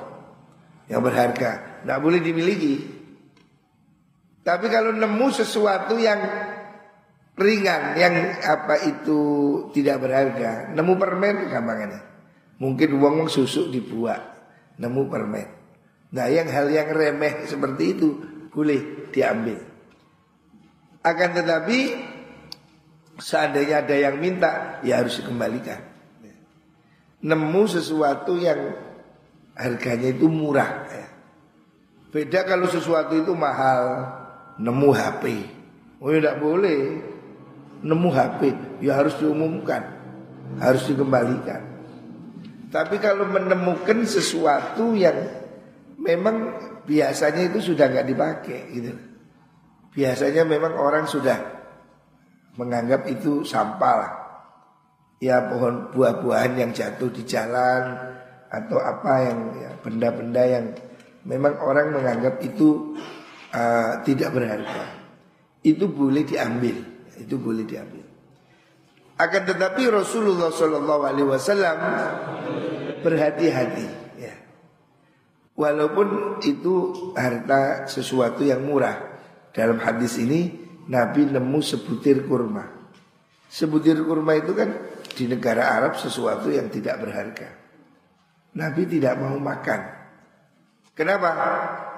Yang 0.90 1.02
berharga, 1.06 1.52
tidak 1.86 2.00
boleh 2.02 2.20
dimiliki. 2.20 2.76
Tapi 4.42 4.66
kalau 4.74 4.92
nemu 4.92 5.28
sesuatu 5.30 5.96
yang 6.02 6.20
ringan, 7.38 7.96
yang 7.96 8.16
apa 8.42 8.82
itu 8.84 9.22
tidak 9.72 10.02
berharga, 10.04 10.74
nemu 10.74 10.94
permen 10.98 11.36
gampangannya. 11.48 12.02
Mungkin 12.60 12.90
uang 13.00 13.32
susu 13.32 13.72
dibuat, 13.72 14.20
nemu 14.82 15.02
permen. 15.08 15.48
Nah 16.10 16.26
yang 16.28 16.50
hal 16.50 16.68
yang 16.74 16.90
remeh 16.90 17.46
seperti 17.46 17.84
itu 17.96 18.08
boleh 18.50 18.99
diambil. 19.12 19.60
Akan 21.00 21.32
tetapi 21.32 22.10
Seandainya 23.20 23.84
ada 23.84 23.96
yang 24.00 24.16
minta, 24.16 24.80
ya 24.80 25.04
harus 25.04 25.20
dikembalikan. 25.20 25.84
Nemu 27.20 27.64
sesuatu 27.68 28.40
yang 28.40 28.80
harganya 29.60 30.16
itu 30.16 30.32
murah. 30.32 30.88
Ya. 30.88 31.08
Beda 32.16 32.48
kalau 32.48 32.72
sesuatu 32.72 33.20
itu 33.20 33.36
mahal, 33.36 34.08
nemu 34.56 34.90
HP. 34.96 35.24
Oh 36.00 36.16
ya 36.16 36.24
tidak 36.24 36.40
boleh. 36.40 36.80
Nemu 37.84 38.10
HP, 38.12 38.42
ya 38.80 38.96
harus 38.96 39.20
diumumkan, 39.20 39.84
harus 40.60 40.88
dikembalikan. 40.88 41.60
Tapi 42.72 43.00
kalau 43.04 43.28
menemukan 43.28 44.04
sesuatu 44.08 44.96
yang 44.96 45.16
memang 46.00 46.36
biasanya 46.88 47.52
itu 47.52 47.72
sudah 47.72 47.92
nggak 47.92 48.08
dipakai 48.08 48.60
gitu. 48.72 48.92
Biasanya 49.92 50.48
memang 50.48 50.80
orang 50.80 51.06
sudah 51.06 51.38
menganggap 52.56 53.06
itu 53.12 53.44
sampah 53.44 53.96
lah. 54.00 54.14
Ya 55.20 55.52
pohon 55.52 55.92
buah-buahan 55.92 56.56
yang 56.56 56.72
jatuh 56.72 57.12
di 57.12 57.28
jalan 57.28 58.16
atau 58.48 58.80
apa 58.80 59.14
yang 59.28 59.40
ya, 59.60 59.72
benda-benda 59.84 60.44
yang 60.48 60.66
memang 61.28 61.60
orang 61.60 61.92
menganggap 61.92 62.40
itu 62.40 62.96
uh, 63.52 64.00
tidak 64.08 64.32
berharga. 64.32 64.96
Itu 65.60 65.92
boleh 65.92 66.24
diambil, 66.24 66.80
itu 67.20 67.36
boleh 67.36 67.68
diambil. 67.68 68.08
Akan 69.20 69.44
tetapi 69.44 69.92
Rasulullah 69.92 70.48
Shallallahu 70.56 71.04
Alaihi 71.04 71.28
Wasallam 71.28 71.78
berhati-hati. 73.04 73.99
Walaupun 75.60 76.40
itu 76.48 76.96
harta 77.20 77.84
sesuatu 77.84 78.48
yang 78.48 78.64
murah. 78.64 78.96
Dalam 79.52 79.76
hadis 79.84 80.16
ini 80.16 80.56
Nabi 80.88 81.28
nemu 81.28 81.60
sebutir 81.60 82.24
kurma. 82.24 82.64
Sebutir 83.52 84.00
kurma 84.08 84.40
itu 84.40 84.56
kan 84.56 84.72
di 85.12 85.28
negara 85.28 85.76
Arab 85.76 86.00
sesuatu 86.00 86.48
yang 86.48 86.72
tidak 86.72 87.04
berharga. 87.04 87.50
Nabi 88.56 88.88
tidak 88.88 89.20
mau 89.20 89.36
makan. 89.36 89.82
Kenapa? 90.96 91.30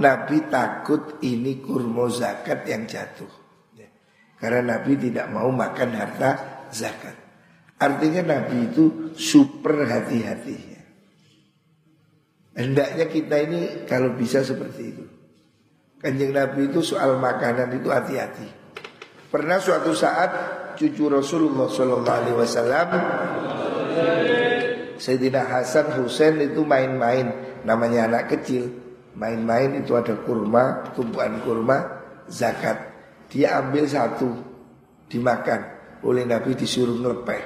Nabi 0.02 0.38
takut 0.50 1.22
ini 1.22 1.62
kurma 1.62 2.10
zakat 2.10 2.66
yang 2.66 2.90
jatuh. 2.90 3.30
Karena 4.42 4.74
Nabi 4.74 4.98
tidak 4.98 5.30
mau 5.30 5.54
makan 5.54 5.90
harta 5.94 6.30
zakat. 6.74 7.14
Artinya 7.78 8.26
Nabi 8.26 8.74
itu 8.74 9.14
super 9.14 9.86
hati-hati. 9.86 10.71
Hendaknya 12.52 13.08
kita 13.08 13.36
ini 13.48 13.88
kalau 13.88 14.12
bisa 14.12 14.44
seperti 14.44 14.84
itu. 14.92 15.06
Kanjeng 16.04 16.36
Nabi 16.36 16.68
itu 16.68 16.84
soal 16.84 17.16
makanan 17.16 17.72
itu 17.80 17.88
hati-hati. 17.88 18.48
Pernah 19.32 19.62
suatu 19.62 19.96
saat 19.96 20.30
cucu 20.76 21.08
Rasulullah 21.08 21.72
Shallallahu 21.72 22.18
Alaihi 22.26 22.38
Wasallam 22.38 22.90
Sayyidina 25.00 25.48
Hasan 25.48 25.96
Husain 25.96 26.36
itu 26.44 26.68
main-main 26.68 27.32
namanya 27.64 28.12
anak 28.12 28.36
kecil 28.36 28.68
main-main 29.16 29.80
itu 29.80 29.96
ada 29.96 30.20
kurma 30.20 30.92
tumpuan 30.92 31.40
kurma 31.46 32.04
zakat. 32.28 32.92
Dia 33.32 33.64
ambil 33.64 33.88
satu 33.88 34.28
dimakan. 35.08 35.80
Oleh 36.02 36.26
Nabi 36.26 36.58
disuruh 36.58 36.98
ngelepeh. 36.98 37.42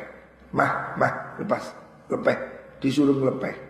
Mah 0.56 0.96
mah 0.96 1.38
lepas 1.38 1.76
lepeh 2.08 2.38
disuruh 2.80 3.14
ngelepeh 3.20 3.65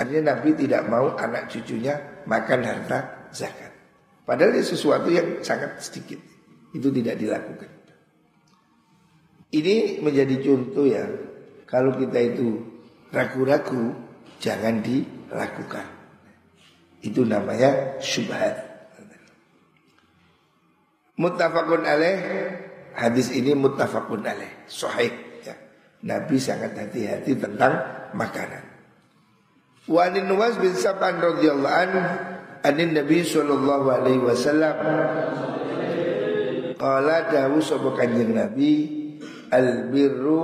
artinya 0.00 0.32
Nabi 0.32 0.56
tidak 0.56 0.88
mau 0.88 1.12
anak 1.20 1.52
cucunya 1.52 2.24
makan 2.24 2.64
harta 2.64 3.28
zakat 3.28 3.72
padahal 4.24 4.56
ini 4.56 4.64
sesuatu 4.64 5.12
yang 5.12 5.44
sangat 5.44 5.76
sedikit 5.84 6.30
itu 6.70 6.88
tidak 6.94 7.18
dilakukan. 7.18 7.70
Ini 9.50 9.98
menjadi 9.98 10.38
contoh 10.46 10.86
ya, 10.86 11.02
kalau 11.66 11.98
kita 11.98 12.18
itu 12.22 12.62
ragu-ragu, 13.10 13.98
jangan 14.38 14.78
dilakukan. 14.78 15.86
Itu 17.02 17.26
namanya 17.26 17.98
syubhat. 17.98 18.70
Muttafaqun 21.20 21.84
alaih 21.84 22.16
Hadis 22.96 23.28
ini 23.36 23.52
muttafaqun 23.52 24.24
alaih 24.24 24.64
Sahih 24.64 25.12
ya. 25.44 25.52
Nabi 26.06 26.40
sangat 26.40 26.72
hati-hati 26.72 27.36
tentang 27.36 27.76
makanan 28.16 28.69
Wa 29.88 30.10
anin 30.10 30.28
Nuwas 30.28 30.60
bin 30.60 30.76
Sab'an 30.76 31.16
radhiyallahu 31.20 31.72
anhu 31.72 32.02
Anin 32.60 32.92
Nabi 32.92 33.24
sallallahu 33.24 33.86
alaihi 33.88 34.20
wasallam 34.20 34.76
Qala 36.80 37.28
dawu 37.28 37.60
sapa 37.60 37.92
kanjeng 37.96 38.32
Nabi 38.32 39.00
al 39.52 39.92
birru 39.92 40.40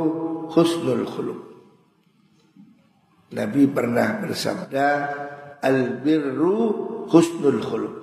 husnul 0.53 1.09
khuluq. 1.09 1.41
Nabi 3.33 3.65
pernah 3.73 4.21
bersabda 4.21 4.89
al 5.65 6.05
birru 6.05 6.59
husnul 7.09 7.61
khuluq. 7.65 7.97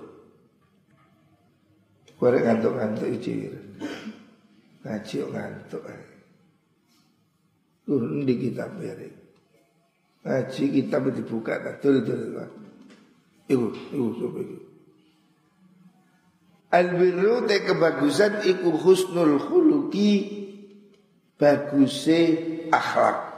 Kore 2.17 2.41
ngantuk-ngantuk 2.41 3.10
iki. 3.22 3.54
Ngaji 4.82 5.15
ngantuk. 5.30 5.84
Tuh 7.86 8.02
di 8.26 8.34
kitab 8.39 8.82
ya. 8.82 8.98
Ngaji 10.24 10.64
kitab 10.72 11.12
dibuka 11.12 11.60
tak 11.60 11.84
tulis-tulis. 11.84 12.48
Iku, 13.52 13.68
iku, 13.76 14.08
iku, 14.16 14.28
iku. 14.40 14.58
Al-birru 16.74 17.46
te 17.46 17.62
kebagusan 17.62 18.50
iku 18.50 18.74
husnul 18.74 19.38
khuluki 19.38 20.12
baguse 21.38 22.22
akhlak. 22.74 23.30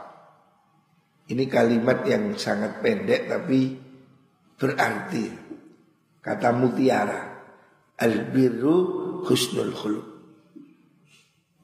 Ini 1.26 1.44
kalimat 1.50 2.06
yang 2.06 2.32
sangat 2.38 2.80
pendek 2.80 3.28
tapi 3.28 3.76
berarti 4.56 5.26
kata 6.22 6.48
mutiara. 6.54 7.22
Al-birru 8.00 8.76
husnul 9.26 9.74
khuluk. 9.74 10.06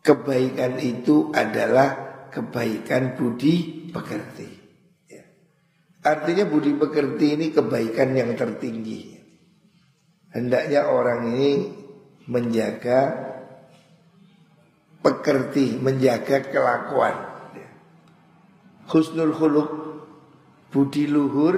Kebaikan 0.03 0.83
itu 0.83 1.31
adalah 1.31 2.27
kebaikan 2.29 3.15
budi 3.15 3.87
pekerti. 3.89 4.62
Ya. 6.03 6.19
Artinya 6.19 6.45
budi 6.51 6.75
pekerti 6.75 7.38
ini 7.38 7.55
kebaikan 7.55 8.11
yang 8.19 8.35
tertinggi. 8.35 9.15
Hendaknya 10.35 10.91
orang 10.91 11.31
ini 11.31 11.51
menjaga 12.27 13.31
pekerti, 14.99 15.79
menjaga 15.79 16.43
kelakuan. 16.51 17.17
Husnul 18.91 19.31
khuluq, 19.31 19.71
budi 20.75 21.07
luhur 21.07 21.55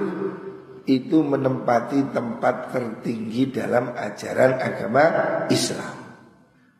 itu 0.85 1.25
menempati 1.25 2.13
tempat 2.13 2.69
tertinggi 2.69 3.49
dalam 3.49 3.97
ajaran 3.97 4.61
agama 4.61 5.03
Islam. 5.49 5.95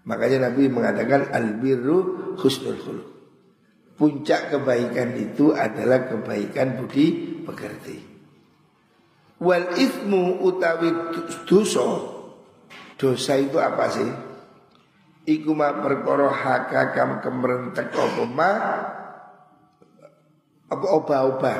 Makanya 0.05 0.51
Nabi 0.51 0.69
mengatakan 0.69 1.33
albirru 1.33 2.37
husnul 2.37 2.77
khuluq. 2.77 3.14
Puncak 3.95 4.51
kebaikan 4.51 5.15
itu 5.15 5.55
adalah 5.55 6.11
kebaikan 6.11 6.75
budi 6.75 7.39
pekerti. 7.47 7.97
Wal 9.39 9.71
ismu 9.79 10.43
utawi 10.43 10.91
dosa 11.47 12.15
Dosa 12.95 13.33
itu 13.39 13.55
apa 13.59 13.85
sih? 13.91 14.09
Iku 15.25 15.51
ma 15.55 15.79
perkara 15.79 16.31
hakakam 16.31 17.19
kemrentek 17.19 17.91
apa 17.91 18.23
ma 18.29 18.51
Apa 20.69 20.87
obah-obah 21.01 21.59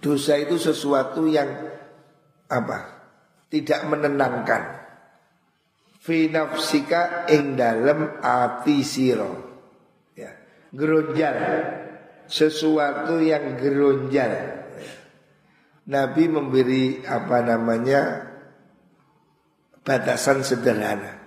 Dosa 0.00 0.40
itu 0.40 0.56
sesuatu 0.56 1.28
yang 1.28 1.46
Apa? 2.48 2.78
Tidak 3.50 3.86
menenangkan 3.86 4.79
Fi 6.00 6.32
nafsika 6.32 7.28
ing 7.28 7.60
dalam 7.60 8.20
ati 8.24 8.80
siro 8.80 9.32
ya. 10.16 10.32
Sesuatu 12.30 13.20
yang 13.20 13.60
geronjal 13.60 14.60
Nabi 15.90 16.24
memberi 16.30 17.02
apa 17.02 17.42
namanya 17.42 18.30
batasan 19.82 20.46
sederhana. 20.46 21.18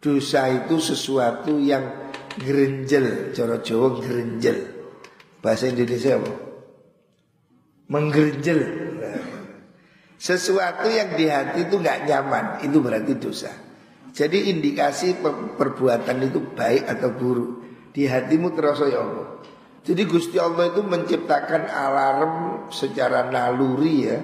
Dosa 0.00 0.48
itu 0.48 0.80
sesuatu 0.80 1.60
yang 1.60 2.12
gerenjel, 2.40 3.36
cara 3.36 3.60
Jawa 3.60 4.00
gerenjel. 4.00 4.72
Bahasa 5.44 5.68
Indonesia 5.68 6.16
apa? 6.16 6.32
Menggerenjel. 7.92 8.60
Sesuatu 10.16 10.88
yang 10.88 11.12
di 11.12 11.28
hati 11.28 11.68
itu 11.68 11.76
nggak 11.76 12.08
nyaman, 12.08 12.64
itu 12.64 12.76
berarti 12.80 13.12
dosa. 13.20 13.52
Jadi 14.16 14.48
indikasi 14.48 15.20
perbuatan 15.60 16.24
itu 16.24 16.40
baik 16.56 16.88
atau 16.88 17.12
buruk 17.12 17.50
di 17.92 18.08
hatimu 18.08 18.56
terasa 18.56 18.88
ya 18.88 19.04
Allah. 19.04 19.44
Jadi 19.84 20.02
Gusti 20.08 20.40
Allah 20.40 20.72
itu 20.72 20.80
menciptakan 20.80 21.68
alarm 21.68 22.34
secara 22.72 23.28
naluri 23.28 24.08
ya, 24.08 24.18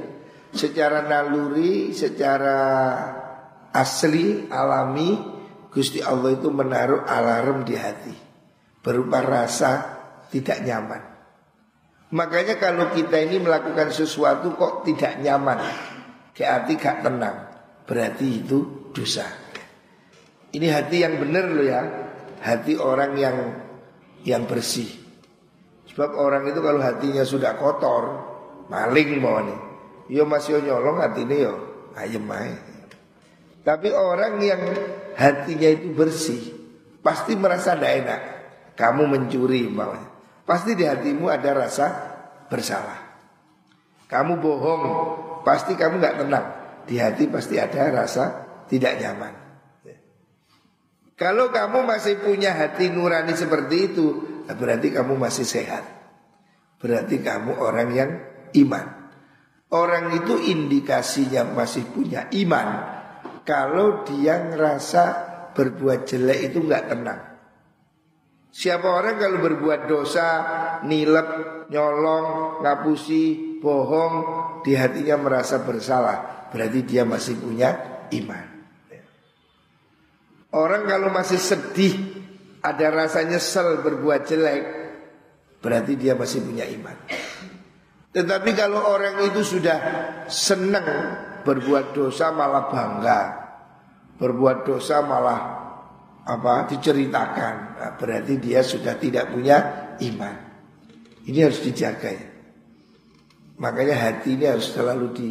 secara 0.48 1.04
naluri, 1.04 1.92
secara 1.92 2.56
asli, 3.68 4.48
alami 4.48 5.12
Gusti 5.68 6.00
Allah 6.00 6.40
itu 6.40 6.48
menaruh 6.48 7.04
alarm 7.04 7.68
di 7.68 7.76
hati 7.76 8.16
berupa 8.80 9.20
rasa 9.20 9.72
tidak 10.32 10.64
nyaman. 10.64 11.02
Makanya 12.16 12.56
kalau 12.56 12.88
kita 12.96 13.20
ini 13.24 13.40
melakukan 13.40 13.92
sesuatu 13.92 14.56
kok 14.56 14.88
tidak 14.88 15.20
nyaman, 15.20 15.60
kayak 16.32 16.64
hati 16.64 16.72
gak 16.80 17.04
tenang, 17.04 17.36
berarti 17.84 18.40
itu 18.40 18.88
dosa. 18.92 19.41
Ini 20.52 20.66
hati 20.68 21.00
yang 21.00 21.16
benar 21.16 21.48
loh 21.48 21.64
ya, 21.64 21.82
hati 22.44 22.76
orang 22.76 23.16
yang 23.16 23.36
yang 24.28 24.44
bersih. 24.44 24.88
Sebab 25.88 26.12
orang 26.12 26.44
itu 26.48 26.60
kalau 26.60 26.80
hatinya 26.80 27.24
sudah 27.24 27.56
kotor, 27.56 28.04
maling 28.68 29.16
mau 29.16 29.40
nih, 29.40 29.60
yo 30.12 30.28
masih 30.28 30.60
nyolong 30.60 31.00
hatinya 31.00 31.36
yo 31.36 31.54
ayem 31.96 32.28
aja. 32.28 32.60
Tapi 33.62 33.88
orang 33.94 34.42
yang 34.42 34.60
hatinya 35.16 35.68
itu 35.72 35.94
bersih, 35.96 36.42
pasti 37.00 37.32
merasa 37.38 37.72
tidak 37.78 37.92
enak. 38.04 38.20
Kamu 38.76 39.08
mencuri 39.08 39.68
umpamanya. 39.68 40.08
Pasti 40.42 40.74
di 40.74 40.82
hatimu 40.82 41.30
ada 41.30 41.54
rasa 41.54 41.86
bersalah. 42.50 42.98
Kamu 44.10 44.42
bohong, 44.42 44.82
pasti 45.46 45.78
kamu 45.78 46.02
nggak 46.02 46.16
tenang. 46.20 46.46
Di 46.84 46.98
hati 46.98 47.30
pasti 47.30 47.56
ada 47.56 47.88
rasa 47.94 48.24
tidak 48.66 48.98
nyaman. 48.98 49.41
Kalau 51.22 51.54
kamu 51.54 51.86
masih 51.86 52.18
punya 52.18 52.50
hati 52.50 52.90
nurani 52.90 53.38
seperti 53.38 53.94
itu, 53.94 54.06
berarti 54.50 54.90
kamu 54.90 55.14
masih 55.14 55.46
sehat. 55.46 55.86
Berarti 56.82 57.22
kamu 57.22 57.62
orang 57.62 57.88
yang 57.94 58.10
iman. 58.58 59.06
Orang 59.70 60.18
itu 60.18 60.34
indikasinya 60.50 61.46
masih 61.46 61.86
punya 61.94 62.26
iman 62.26 62.68
kalau 63.46 64.02
dia 64.02 64.50
ngerasa 64.50 65.02
berbuat 65.54 66.10
jelek 66.10 66.50
itu 66.50 66.58
nggak 66.58 66.90
tenang. 66.90 67.22
Siapa 68.50 68.84
orang 68.84 69.16
kalau 69.22 69.38
berbuat 69.46 69.86
dosa, 69.86 70.28
nilep, 70.82 71.28
nyolong, 71.70 72.58
ngapusi, 72.66 73.56
bohong, 73.62 74.14
di 74.66 74.74
hatinya 74.74 75.22
merasa 75.22 75.62
bersalah, 75.62 76.50
berarti 76.50 76.82
dia 76.82 77.06
masih 77.06 77.38
punya 77.38 77.70
iman. 78.10 78.51
Orang 80.52 80.84
kalau 80.84 81.08
masih 81.08 81.40
sedih, 81.40 81.96
ada 82.60 82.92
rasa 82.92 83.24
nyesel 83.24 83.80
berbuat 83.80 84.28
jelek, 84.28 84.62
berarti 85.64 85.96
dia 85.96 86.12
masih 86.12 86.44
punya 86.44 86.68
iman. 86.68 86.92
Tetapi 88.12 88.50
kalau 88.52 88.84
orang 88.92 89.24
itu 89.32 89.40
sudah 89.40 89.78
senang 90.28 90.84
berbuat 91.40 91.96
dosa 91.96 92.28
malah 92.36 92.68
bangga, 92.68 93.20
berbuat 94.20 94.68
dosa 94.68 95.00
malah 95.00 95.40
apa 96.22 96.68
diceritakan, 96.68 97.54
nah, 97.80 97.92
berarti 97.96 98.36
dia 98.36 98.60
sudah 98.60 99.00
tidak 99.00 99.32
punya 99.32 99.56
iman. 100.04 100.36
Ini 101.24 101.48
harus 101.48 101.64
dijaga 101.64 102.10
ya. 102.12 102.28
Makanya 103.56 103.96
hati 103.96 104.36
ini 104.36 104.44
harus 104.44 104.68
selalu 104.68 105.06
di, 105.16 105.28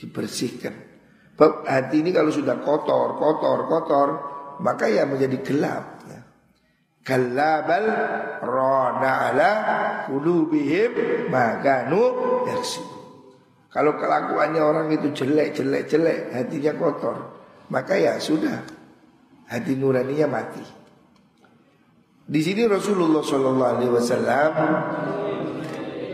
dibersihkan. 0.00 0.74
Hati 1.68 2.00
ini 2.00 2.14
kalau 2.16 2.32
sudah 2.32 2.64
kotor, 2.64 3.20
kotor, 3.20 3.58
kotor, 3.68 4.08
maka 4.60 4.88
ya 4.88 5.04
menjadi 5.04 5.38
gelap. 5.42 5.84
Kalabal 7.06 7.86
rona 8.42 9.30
ala 9.30 9.50
kulubihim 10.10 10.90
maganu 11.30 12.02
yaksib. 12.50 12.82
Kalau 13.70 13.94
kelakuannya 13.94 14.58
orang 14.58 14.90
itu 14.90 15.14
jelek, 15.14 15.54
jelek, 15.54 15.86
jelek, 15.86 16.34
hatinya 16.34 16.74
kotor, 16.74 17.16
maka 17.70 17.94
ya 17.94 18.18
sudah, 18.18 18.64
hati 19.46 19.78
nuraninya 19.78 20.26
mati. 20.26 20.64
Di 22.26 22.40
sini 22.42 22.66
Rasulullah 22.66 23.22
Shallallahu 23.22 23.70
Alaihi 23.78 23.92
Wasallam 23.94 24.52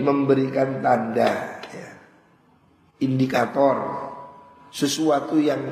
memberikan 0.05 0.85
tanda, 0.85 1.63
ya, 1.73 1.91
indikator 3.01 3.81
sesuatu 4.69 5.41
yang 5.41 5.63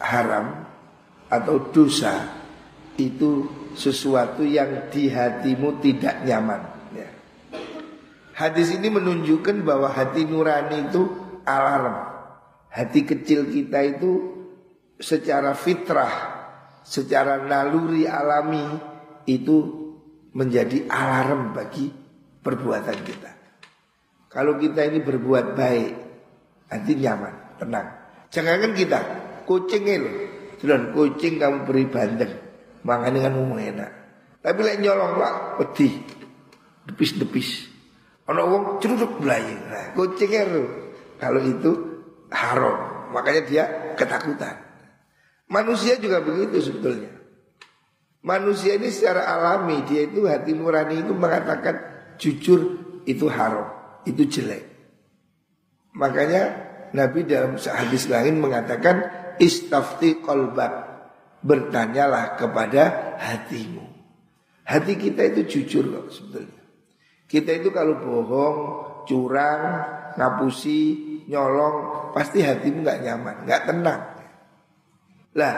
haram 0.00 0.67
atau 1.28 1.68
dosa 1.72 2.24
itu 2.98 3.46
sesuatu 3.78 4.42
yang 4.42 4.90
di 4.90 5.06
hatimu 5.12 5.78
tidak 5.78 6.26
nyaman. 6.26 6.60
Ya. 6.96 7.08
Hadis 8.34 8.74
ini 8.74 8.90
menunjukkan 8.90 9.62
bahwa 9.62 9.92
hati 9.92 10.26
nurani 10.26 10.90
itu 10.90 11.06
alarm. 11.46 12.18
Hati 12.68 13.06
kecil 13.06 13.48
kita 13.48 13.80
itu 13.86 14.10
secara 14.98 15.54
fitrah, 15.54 16.12
secara 16.82 17.38
naluri 17.46 18.04
alami 18.04 18.66
itu 19.30 19.56
menjadi 20.34 20.90
alarm 20.90 21.54
bagi 21.54 21.88
perbuatan 22.42 22.98
kita. 23.06 23.30
Kalau 24.28 24.60
kita 24.60 24.84
ini 24.84 25.00
berbuat 25.00 25.56
baik, 25.56 25.90
hati 26.68 26.92
nyaman, 27.00 27.56
tenang. 27.56 27.88
Jangankan 28.28 28.72
kita, 28.76 29.00
kucing 29.48 29.88
itu, 30.58 30.66
kucing 30.92 31.38
kamu 31.38 31.62
beri 31.64 31.86
bandeng 31.86 32.34
Mangan 32.82 33.12
dengan 33.14 33.32
umum 33.38 33.58
enak. 33.58 33.90
Tapi 34.38 34.58
lek 34.62 34.78
nyolong 34.80 35.18
lah 35.18 35.58
pedih. 35.58 35.98
Depis-depis. 36.86 37.68
Ono 38.30 38.42
wong 38.48 38.62
ceruduk 38.78 39.18
belayu. 39.18 39.56
Nah, 39.66 39.92
kucing 39.92 40.30
itu 40.30 40.62
kalau 41.18 41.40
itu 41.42 41.70
haram. 42.30 43.10
Makanya 43.12 43.42
dia 43.44 43.64
ketakutan. 43.98 44.56
Manusia 45.48 45.96
juga 45.96 46.20
begitu 46.20 46.60
sebetulnya. 46.60 47.12
Manusia 48.20 48.76
ini 48.76 48.92
secara 48.92 49.24
alami 49.24 49.84
dia 49.88 50.04
itu 50.04 50.28
hati 50.28 50.52
nurani 50.52 51.00
itu 51.00 51.16
mengatakan 51.16 51.80
jujur 52.20 52.60
itu 53.08 53.24
haram, 53.30 53.72
itu 54.04 54.28
jelek. 54.28 54.68
Makanya 55.96 56.68
Nabi 56.92 57.24
dalam 57.24 57.56
hadis 57.56 58.10
lain 58.12 58.42
mengatakan 58.42 59.17
istafti 59.38 60.20
kolbak 60.22 60.88
bertanyalah 61.42 62.34
kepada 62.34 63.14
hatimu. 63.18 63.86
Hati 64.68 65.00
kita 65.00 65.24
itu 65.32 65.40
jujur 65.48 65.84
kok 65.88 66.06
sebetulnya. 66.12 66.62
Kita 67.28 67.50
itu 67.56 67.72
kalau 67.72 67.96
bohong, 68.00 68.58
curang, 69.08 69.62
ngapusi, 70.16 70.82
nyolong, 71.28 72.10
pasti 72.12 72.44
hatimu 72.44 72.84
nggak 72.84 73.00
nyaman, 73.00 73.36
nggak 73.48 73.62
tenang. 73.64 74.02
Lah, 75.36 75.54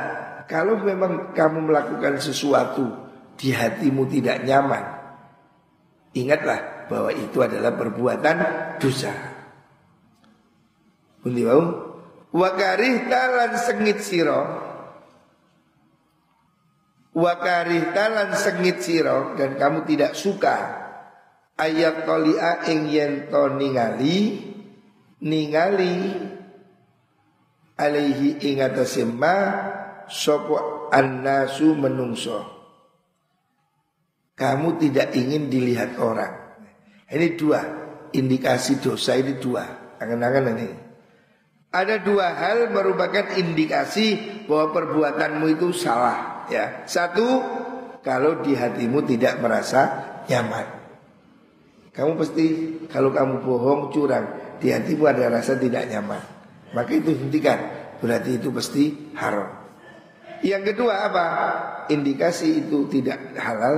kalau 0.46 0.78
memang 0.82 1.34
kamu 1.34 1.70
melakukan 1.70 2.22
sesuatu 2.22 2.86
di 3.34 3.50
hatimu 3.50 4.06
tidak 4.06 4.46
nyaman, 4.46 4.84
ingatlah 6.14 6.86
bahwa 6.90 7.10
itu 7.14 7.38
adalah 7.38 7.74
perbuatan 7.74 8.36
dosa. 8.82 9.14
Bundi? 11.22 11.42
Wakarih 12.30 13.10
talan 13.10 13.58
sengit 13.58 14.06
siro 14.06 14.42
Wakarih 17.10 17.90
talan 17.90 18.38
sengit 18.38 18.86
siro 18.86 19.34
dan 19.34 19.58
kamu 19.58 19.82
tidak 19.82 20.14
suka 20.14 20.56
ayat 21.58 22.06
tolia 22.06 22.62
ing 22.70 22.86
yen 22.86 23.12
to 23.26 23.50
ningali 23.58 24.46
ningali 25.18 26.16
alaihi 27.80 28.40
ing 28.46 28.62
atasema 28.62 29.34
sopo 30.06 30.88
annasu 30.92 31.72
menungso. 31.74 32.60
Kamu 34.36 34.80
tidak 34.80 35.12
ingin 35.12 35.52
dilihat 35.52 36.00
orang. 36.00 36.32
Ini 37.10 37.36
dua 37.36 37.60
indikasi 38.12 38.80
dosa 38.80 39.16
ini 39.16 39.36
dua. 39.36 39.96
Angan-angan 40.00 40.56
ini. 40.56 40.89
Ada 41.70 42.02
dua 42.02 42.34
hal 42.34 42.74
merupakan 42.74 43.30
indikasi 43.38 44.42
bahwa 44.50 44.74
perbuatanmu 44.74 45.46
itu 45.54 45.70
salah. 45.70 46.50
Ya, 46.50 46.82
satu 46.90 47.26
kalau 48.02 48.42
di 48.42 48.58
hatimu 48.58 49.06
tidak 49.06 49.38
merasa 49.38 50.10
nyaman. 50.26 50.66
Kamu 51.94 52.18
pasti 52.18 52.46
kalau 52.90 53.14
kamu 53.14 53.46
bohong, 53.46 53.94
curang, 53.94 54.58
di 54.58 54.74
hatimu 54.74 55.06
ada 55.06 55.30
rasa 55.30 55.54
tidak 55.62 55.86
nyaman. 55.86 56.18
Maka 56.74 56.90
itu 56.90 57.14
hentikan. 57.14 57.58
Berarti 58.02 58.40
itu 58.42 58.50
pasti 58.50 59.14
haram. 59.14 59.60
Yang 60.40 60.74
kedua 60.74 61.06
apa? 61.06 61.24
Indikasi 61.92 62.66
itu 62.66 62.88
tidak 62.88 63.36
halal, 63.36 63.76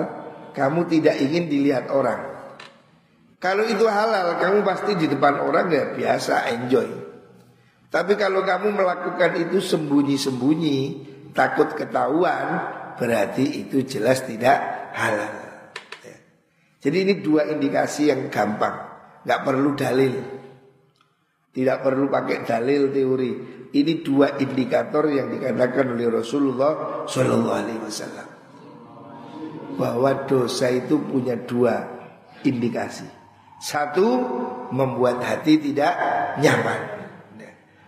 kamu 0.54 0.86
tidak 0.86 1.18
ingin 1.18 1.50
dilihat 1.50 1.90
orang. 1.90 2.30
Kalau 3.42 3.66
itu 3.66 3.82
halal, 3.90 4.38
kamu 4.38 4.62
pasti 4.62 4.94
di 4.94 5.10
depan 5.10 5.42
orang 5.42 5.66
ya 5.68 5.84
biasa 5.92 6.46
enjoy. 6.54 7.01
Tapi 7.92 8.16
kalau 8.16 8.40
kamu 8.40 8.72
melakukan 8.72 9.36
itu 9.36 9.60
sembunyi-sembunyi, 9.60 10.78
takut 11.36 11.76
ketahuan 11.76 12.64
berarti 12.96 13.68
itu 13.68 13.84
jelas 13.84 14.24
tidak 14.24 14.88
halal. 14.96 15.34
Ya. 16.00 16.16
Jadi 16.80 16.96
ini 17.04 17.14
dua 17.20 17.52
indikasi 17.52 18.08
yang 18.08 18.32
gampang, 18.32 18.80
nggak 19.28 19.40
perlu 19.44 19.76
dalil, 19.76 20.14
tidak 21.52 21.84
perlu 21.84 22.08
pakai 22.08 22.48
dalil 22.48 22.88
teori. 22.88 23.32
ini 23.72 24.04
dua 24.04 24.36
indikator 24.36 25.08
yang 25.08 25.32
dikatakan 25.32 25.96
oleh 25.96 26.12
Rasulullah 26.12 27.04
Shallallahu 27.08 27.56
Alaihi 27.56 27.80
Wasallam 27.80 28.28
bahwa 29.80 30.28
dosa 30.28 30.68
itu 30.68 31.00
punya 31.00 31.40
dua 31.40 31.80
indikasi. 32.44 33.08
Satu 33.64 34.08
membuat 34.76 35.24
hati 35.24 35.56
tidak 35.56 35.96
nyaman. 36.36 37.01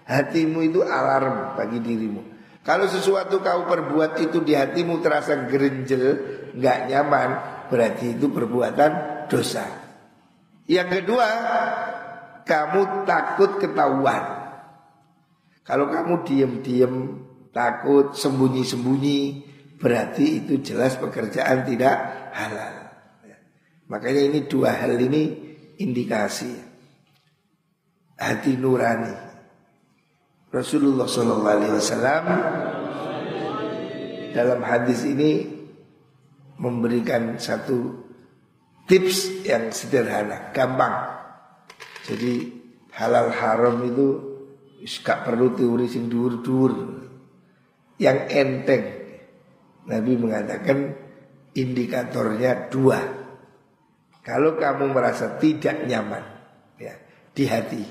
Hatimu 0.05 0.61
itu 0.65 0.81
alarm 0.85 1.57
bagi 1.57 1.81
dirimu. 1.81 2.21
Kalau 2.65 2.89
sesuatu 2.89 3.45
kau 3.45 3.69
perbuat 3.69 4.21
itu 4.25 4.41
di 4.41 4.57
hatimu 4.57 5.05
terasa 5.05 5.37
gerenjel, 5.49 6.05
nggak 6.57 6.79
nyaman, 6.89 7.31
berarti 7.69 8.17
itu 8.17 8.33
perbuatan 8.33 8.93
dosa. 9.29 9.65
Yang 10.65 11.01
kedua, 11.01 11.29
kamu 12.49 13.05
takut 13.05 13.61
ketahuan. 13.61 14.25
Kalau 15.65 15.89
kamu 15.93 16.25
diem-diem, 16.25 16.95
takut 17.53 18.17
sembunyi-sembunyi, 18.17 19.21
berarti 19.77 20.45
itu 20.45 20.61
jelas 20.65 20.97
pekerjaan 20.97 21.69
tidak 21.69 21.97
halal. 22.33 22.85
Makanya 23.89 24.23
ini 24.33 24.49
dua 24.49 24.73
hal 24.73 24.97
ini 24.97 25.23
indikasi 25.77 26.53
hati 28.17 28.57
nurani. 28.57 29.34
Rasulullah 30.55 31.11
Shallallahu 31.11 31.51
Alaihi 31.51 31.75
Wasallam 31.75 32.25
dalam 34.31 34.61
hadis 34.63 35.03
ini 35.03 35.51
memberikan 36.63 37.43
satu 37.43 38.07
tips 38.87 39.43
yang 39.43 39.75
sederhana, 39.75 40.55
gampang. 40.55 40.95
Jadi 42.07 42.55
halal 42.95 43.35
haram 43.35 43.83
itu 43.83 44.07
gak 45.03 45.27
perlu 45.27 45.59
teori 45.59 45.91
sing 45.91 46.07
dur-dur. 46.07 47.03
Yang 47.99 48.19
enteng. 48.31 48.85
Nabi 49.91 50.13
mengatakan 50.15 50.95
indikatornya 51.51 52.71
dua. 52.71 53.03
Kalau 54.23 54.55
kamu 54.55 54.87
merasa 54.95 55.35
tidak 55.35 55.83
nyaman 55.83 56.23
ya, 56.79 56.95
di 57.35 57.45
hati 57.45 57.85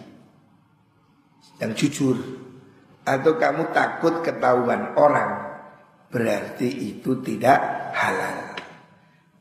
yang 1.62 1.71
jujur 1.78 2.43
atau 3.04 3.36
kamu 3.36 3.76
takut 3.76 4.24
ketahuan 4.24 4.96
orang 4.96 5.60
berarti 6.08 6.68
itu 6.68 7.20
tidak 7.24 7.60
halal. 7.96 8.56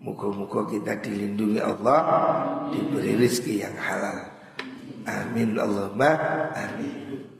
Muka-muka 0.02 0.66
kita 0.66 0.98
dilindungi 0.98 1.62
Allah 1.62 2.00
diberi 2.74 3.14
rezeki 3.14 3.54
yang 3.62 3.76
halal. 3.78 4.18
Amin 5.06 5.54
Allahumma 5.54 6.10
amin. 6.54 7.31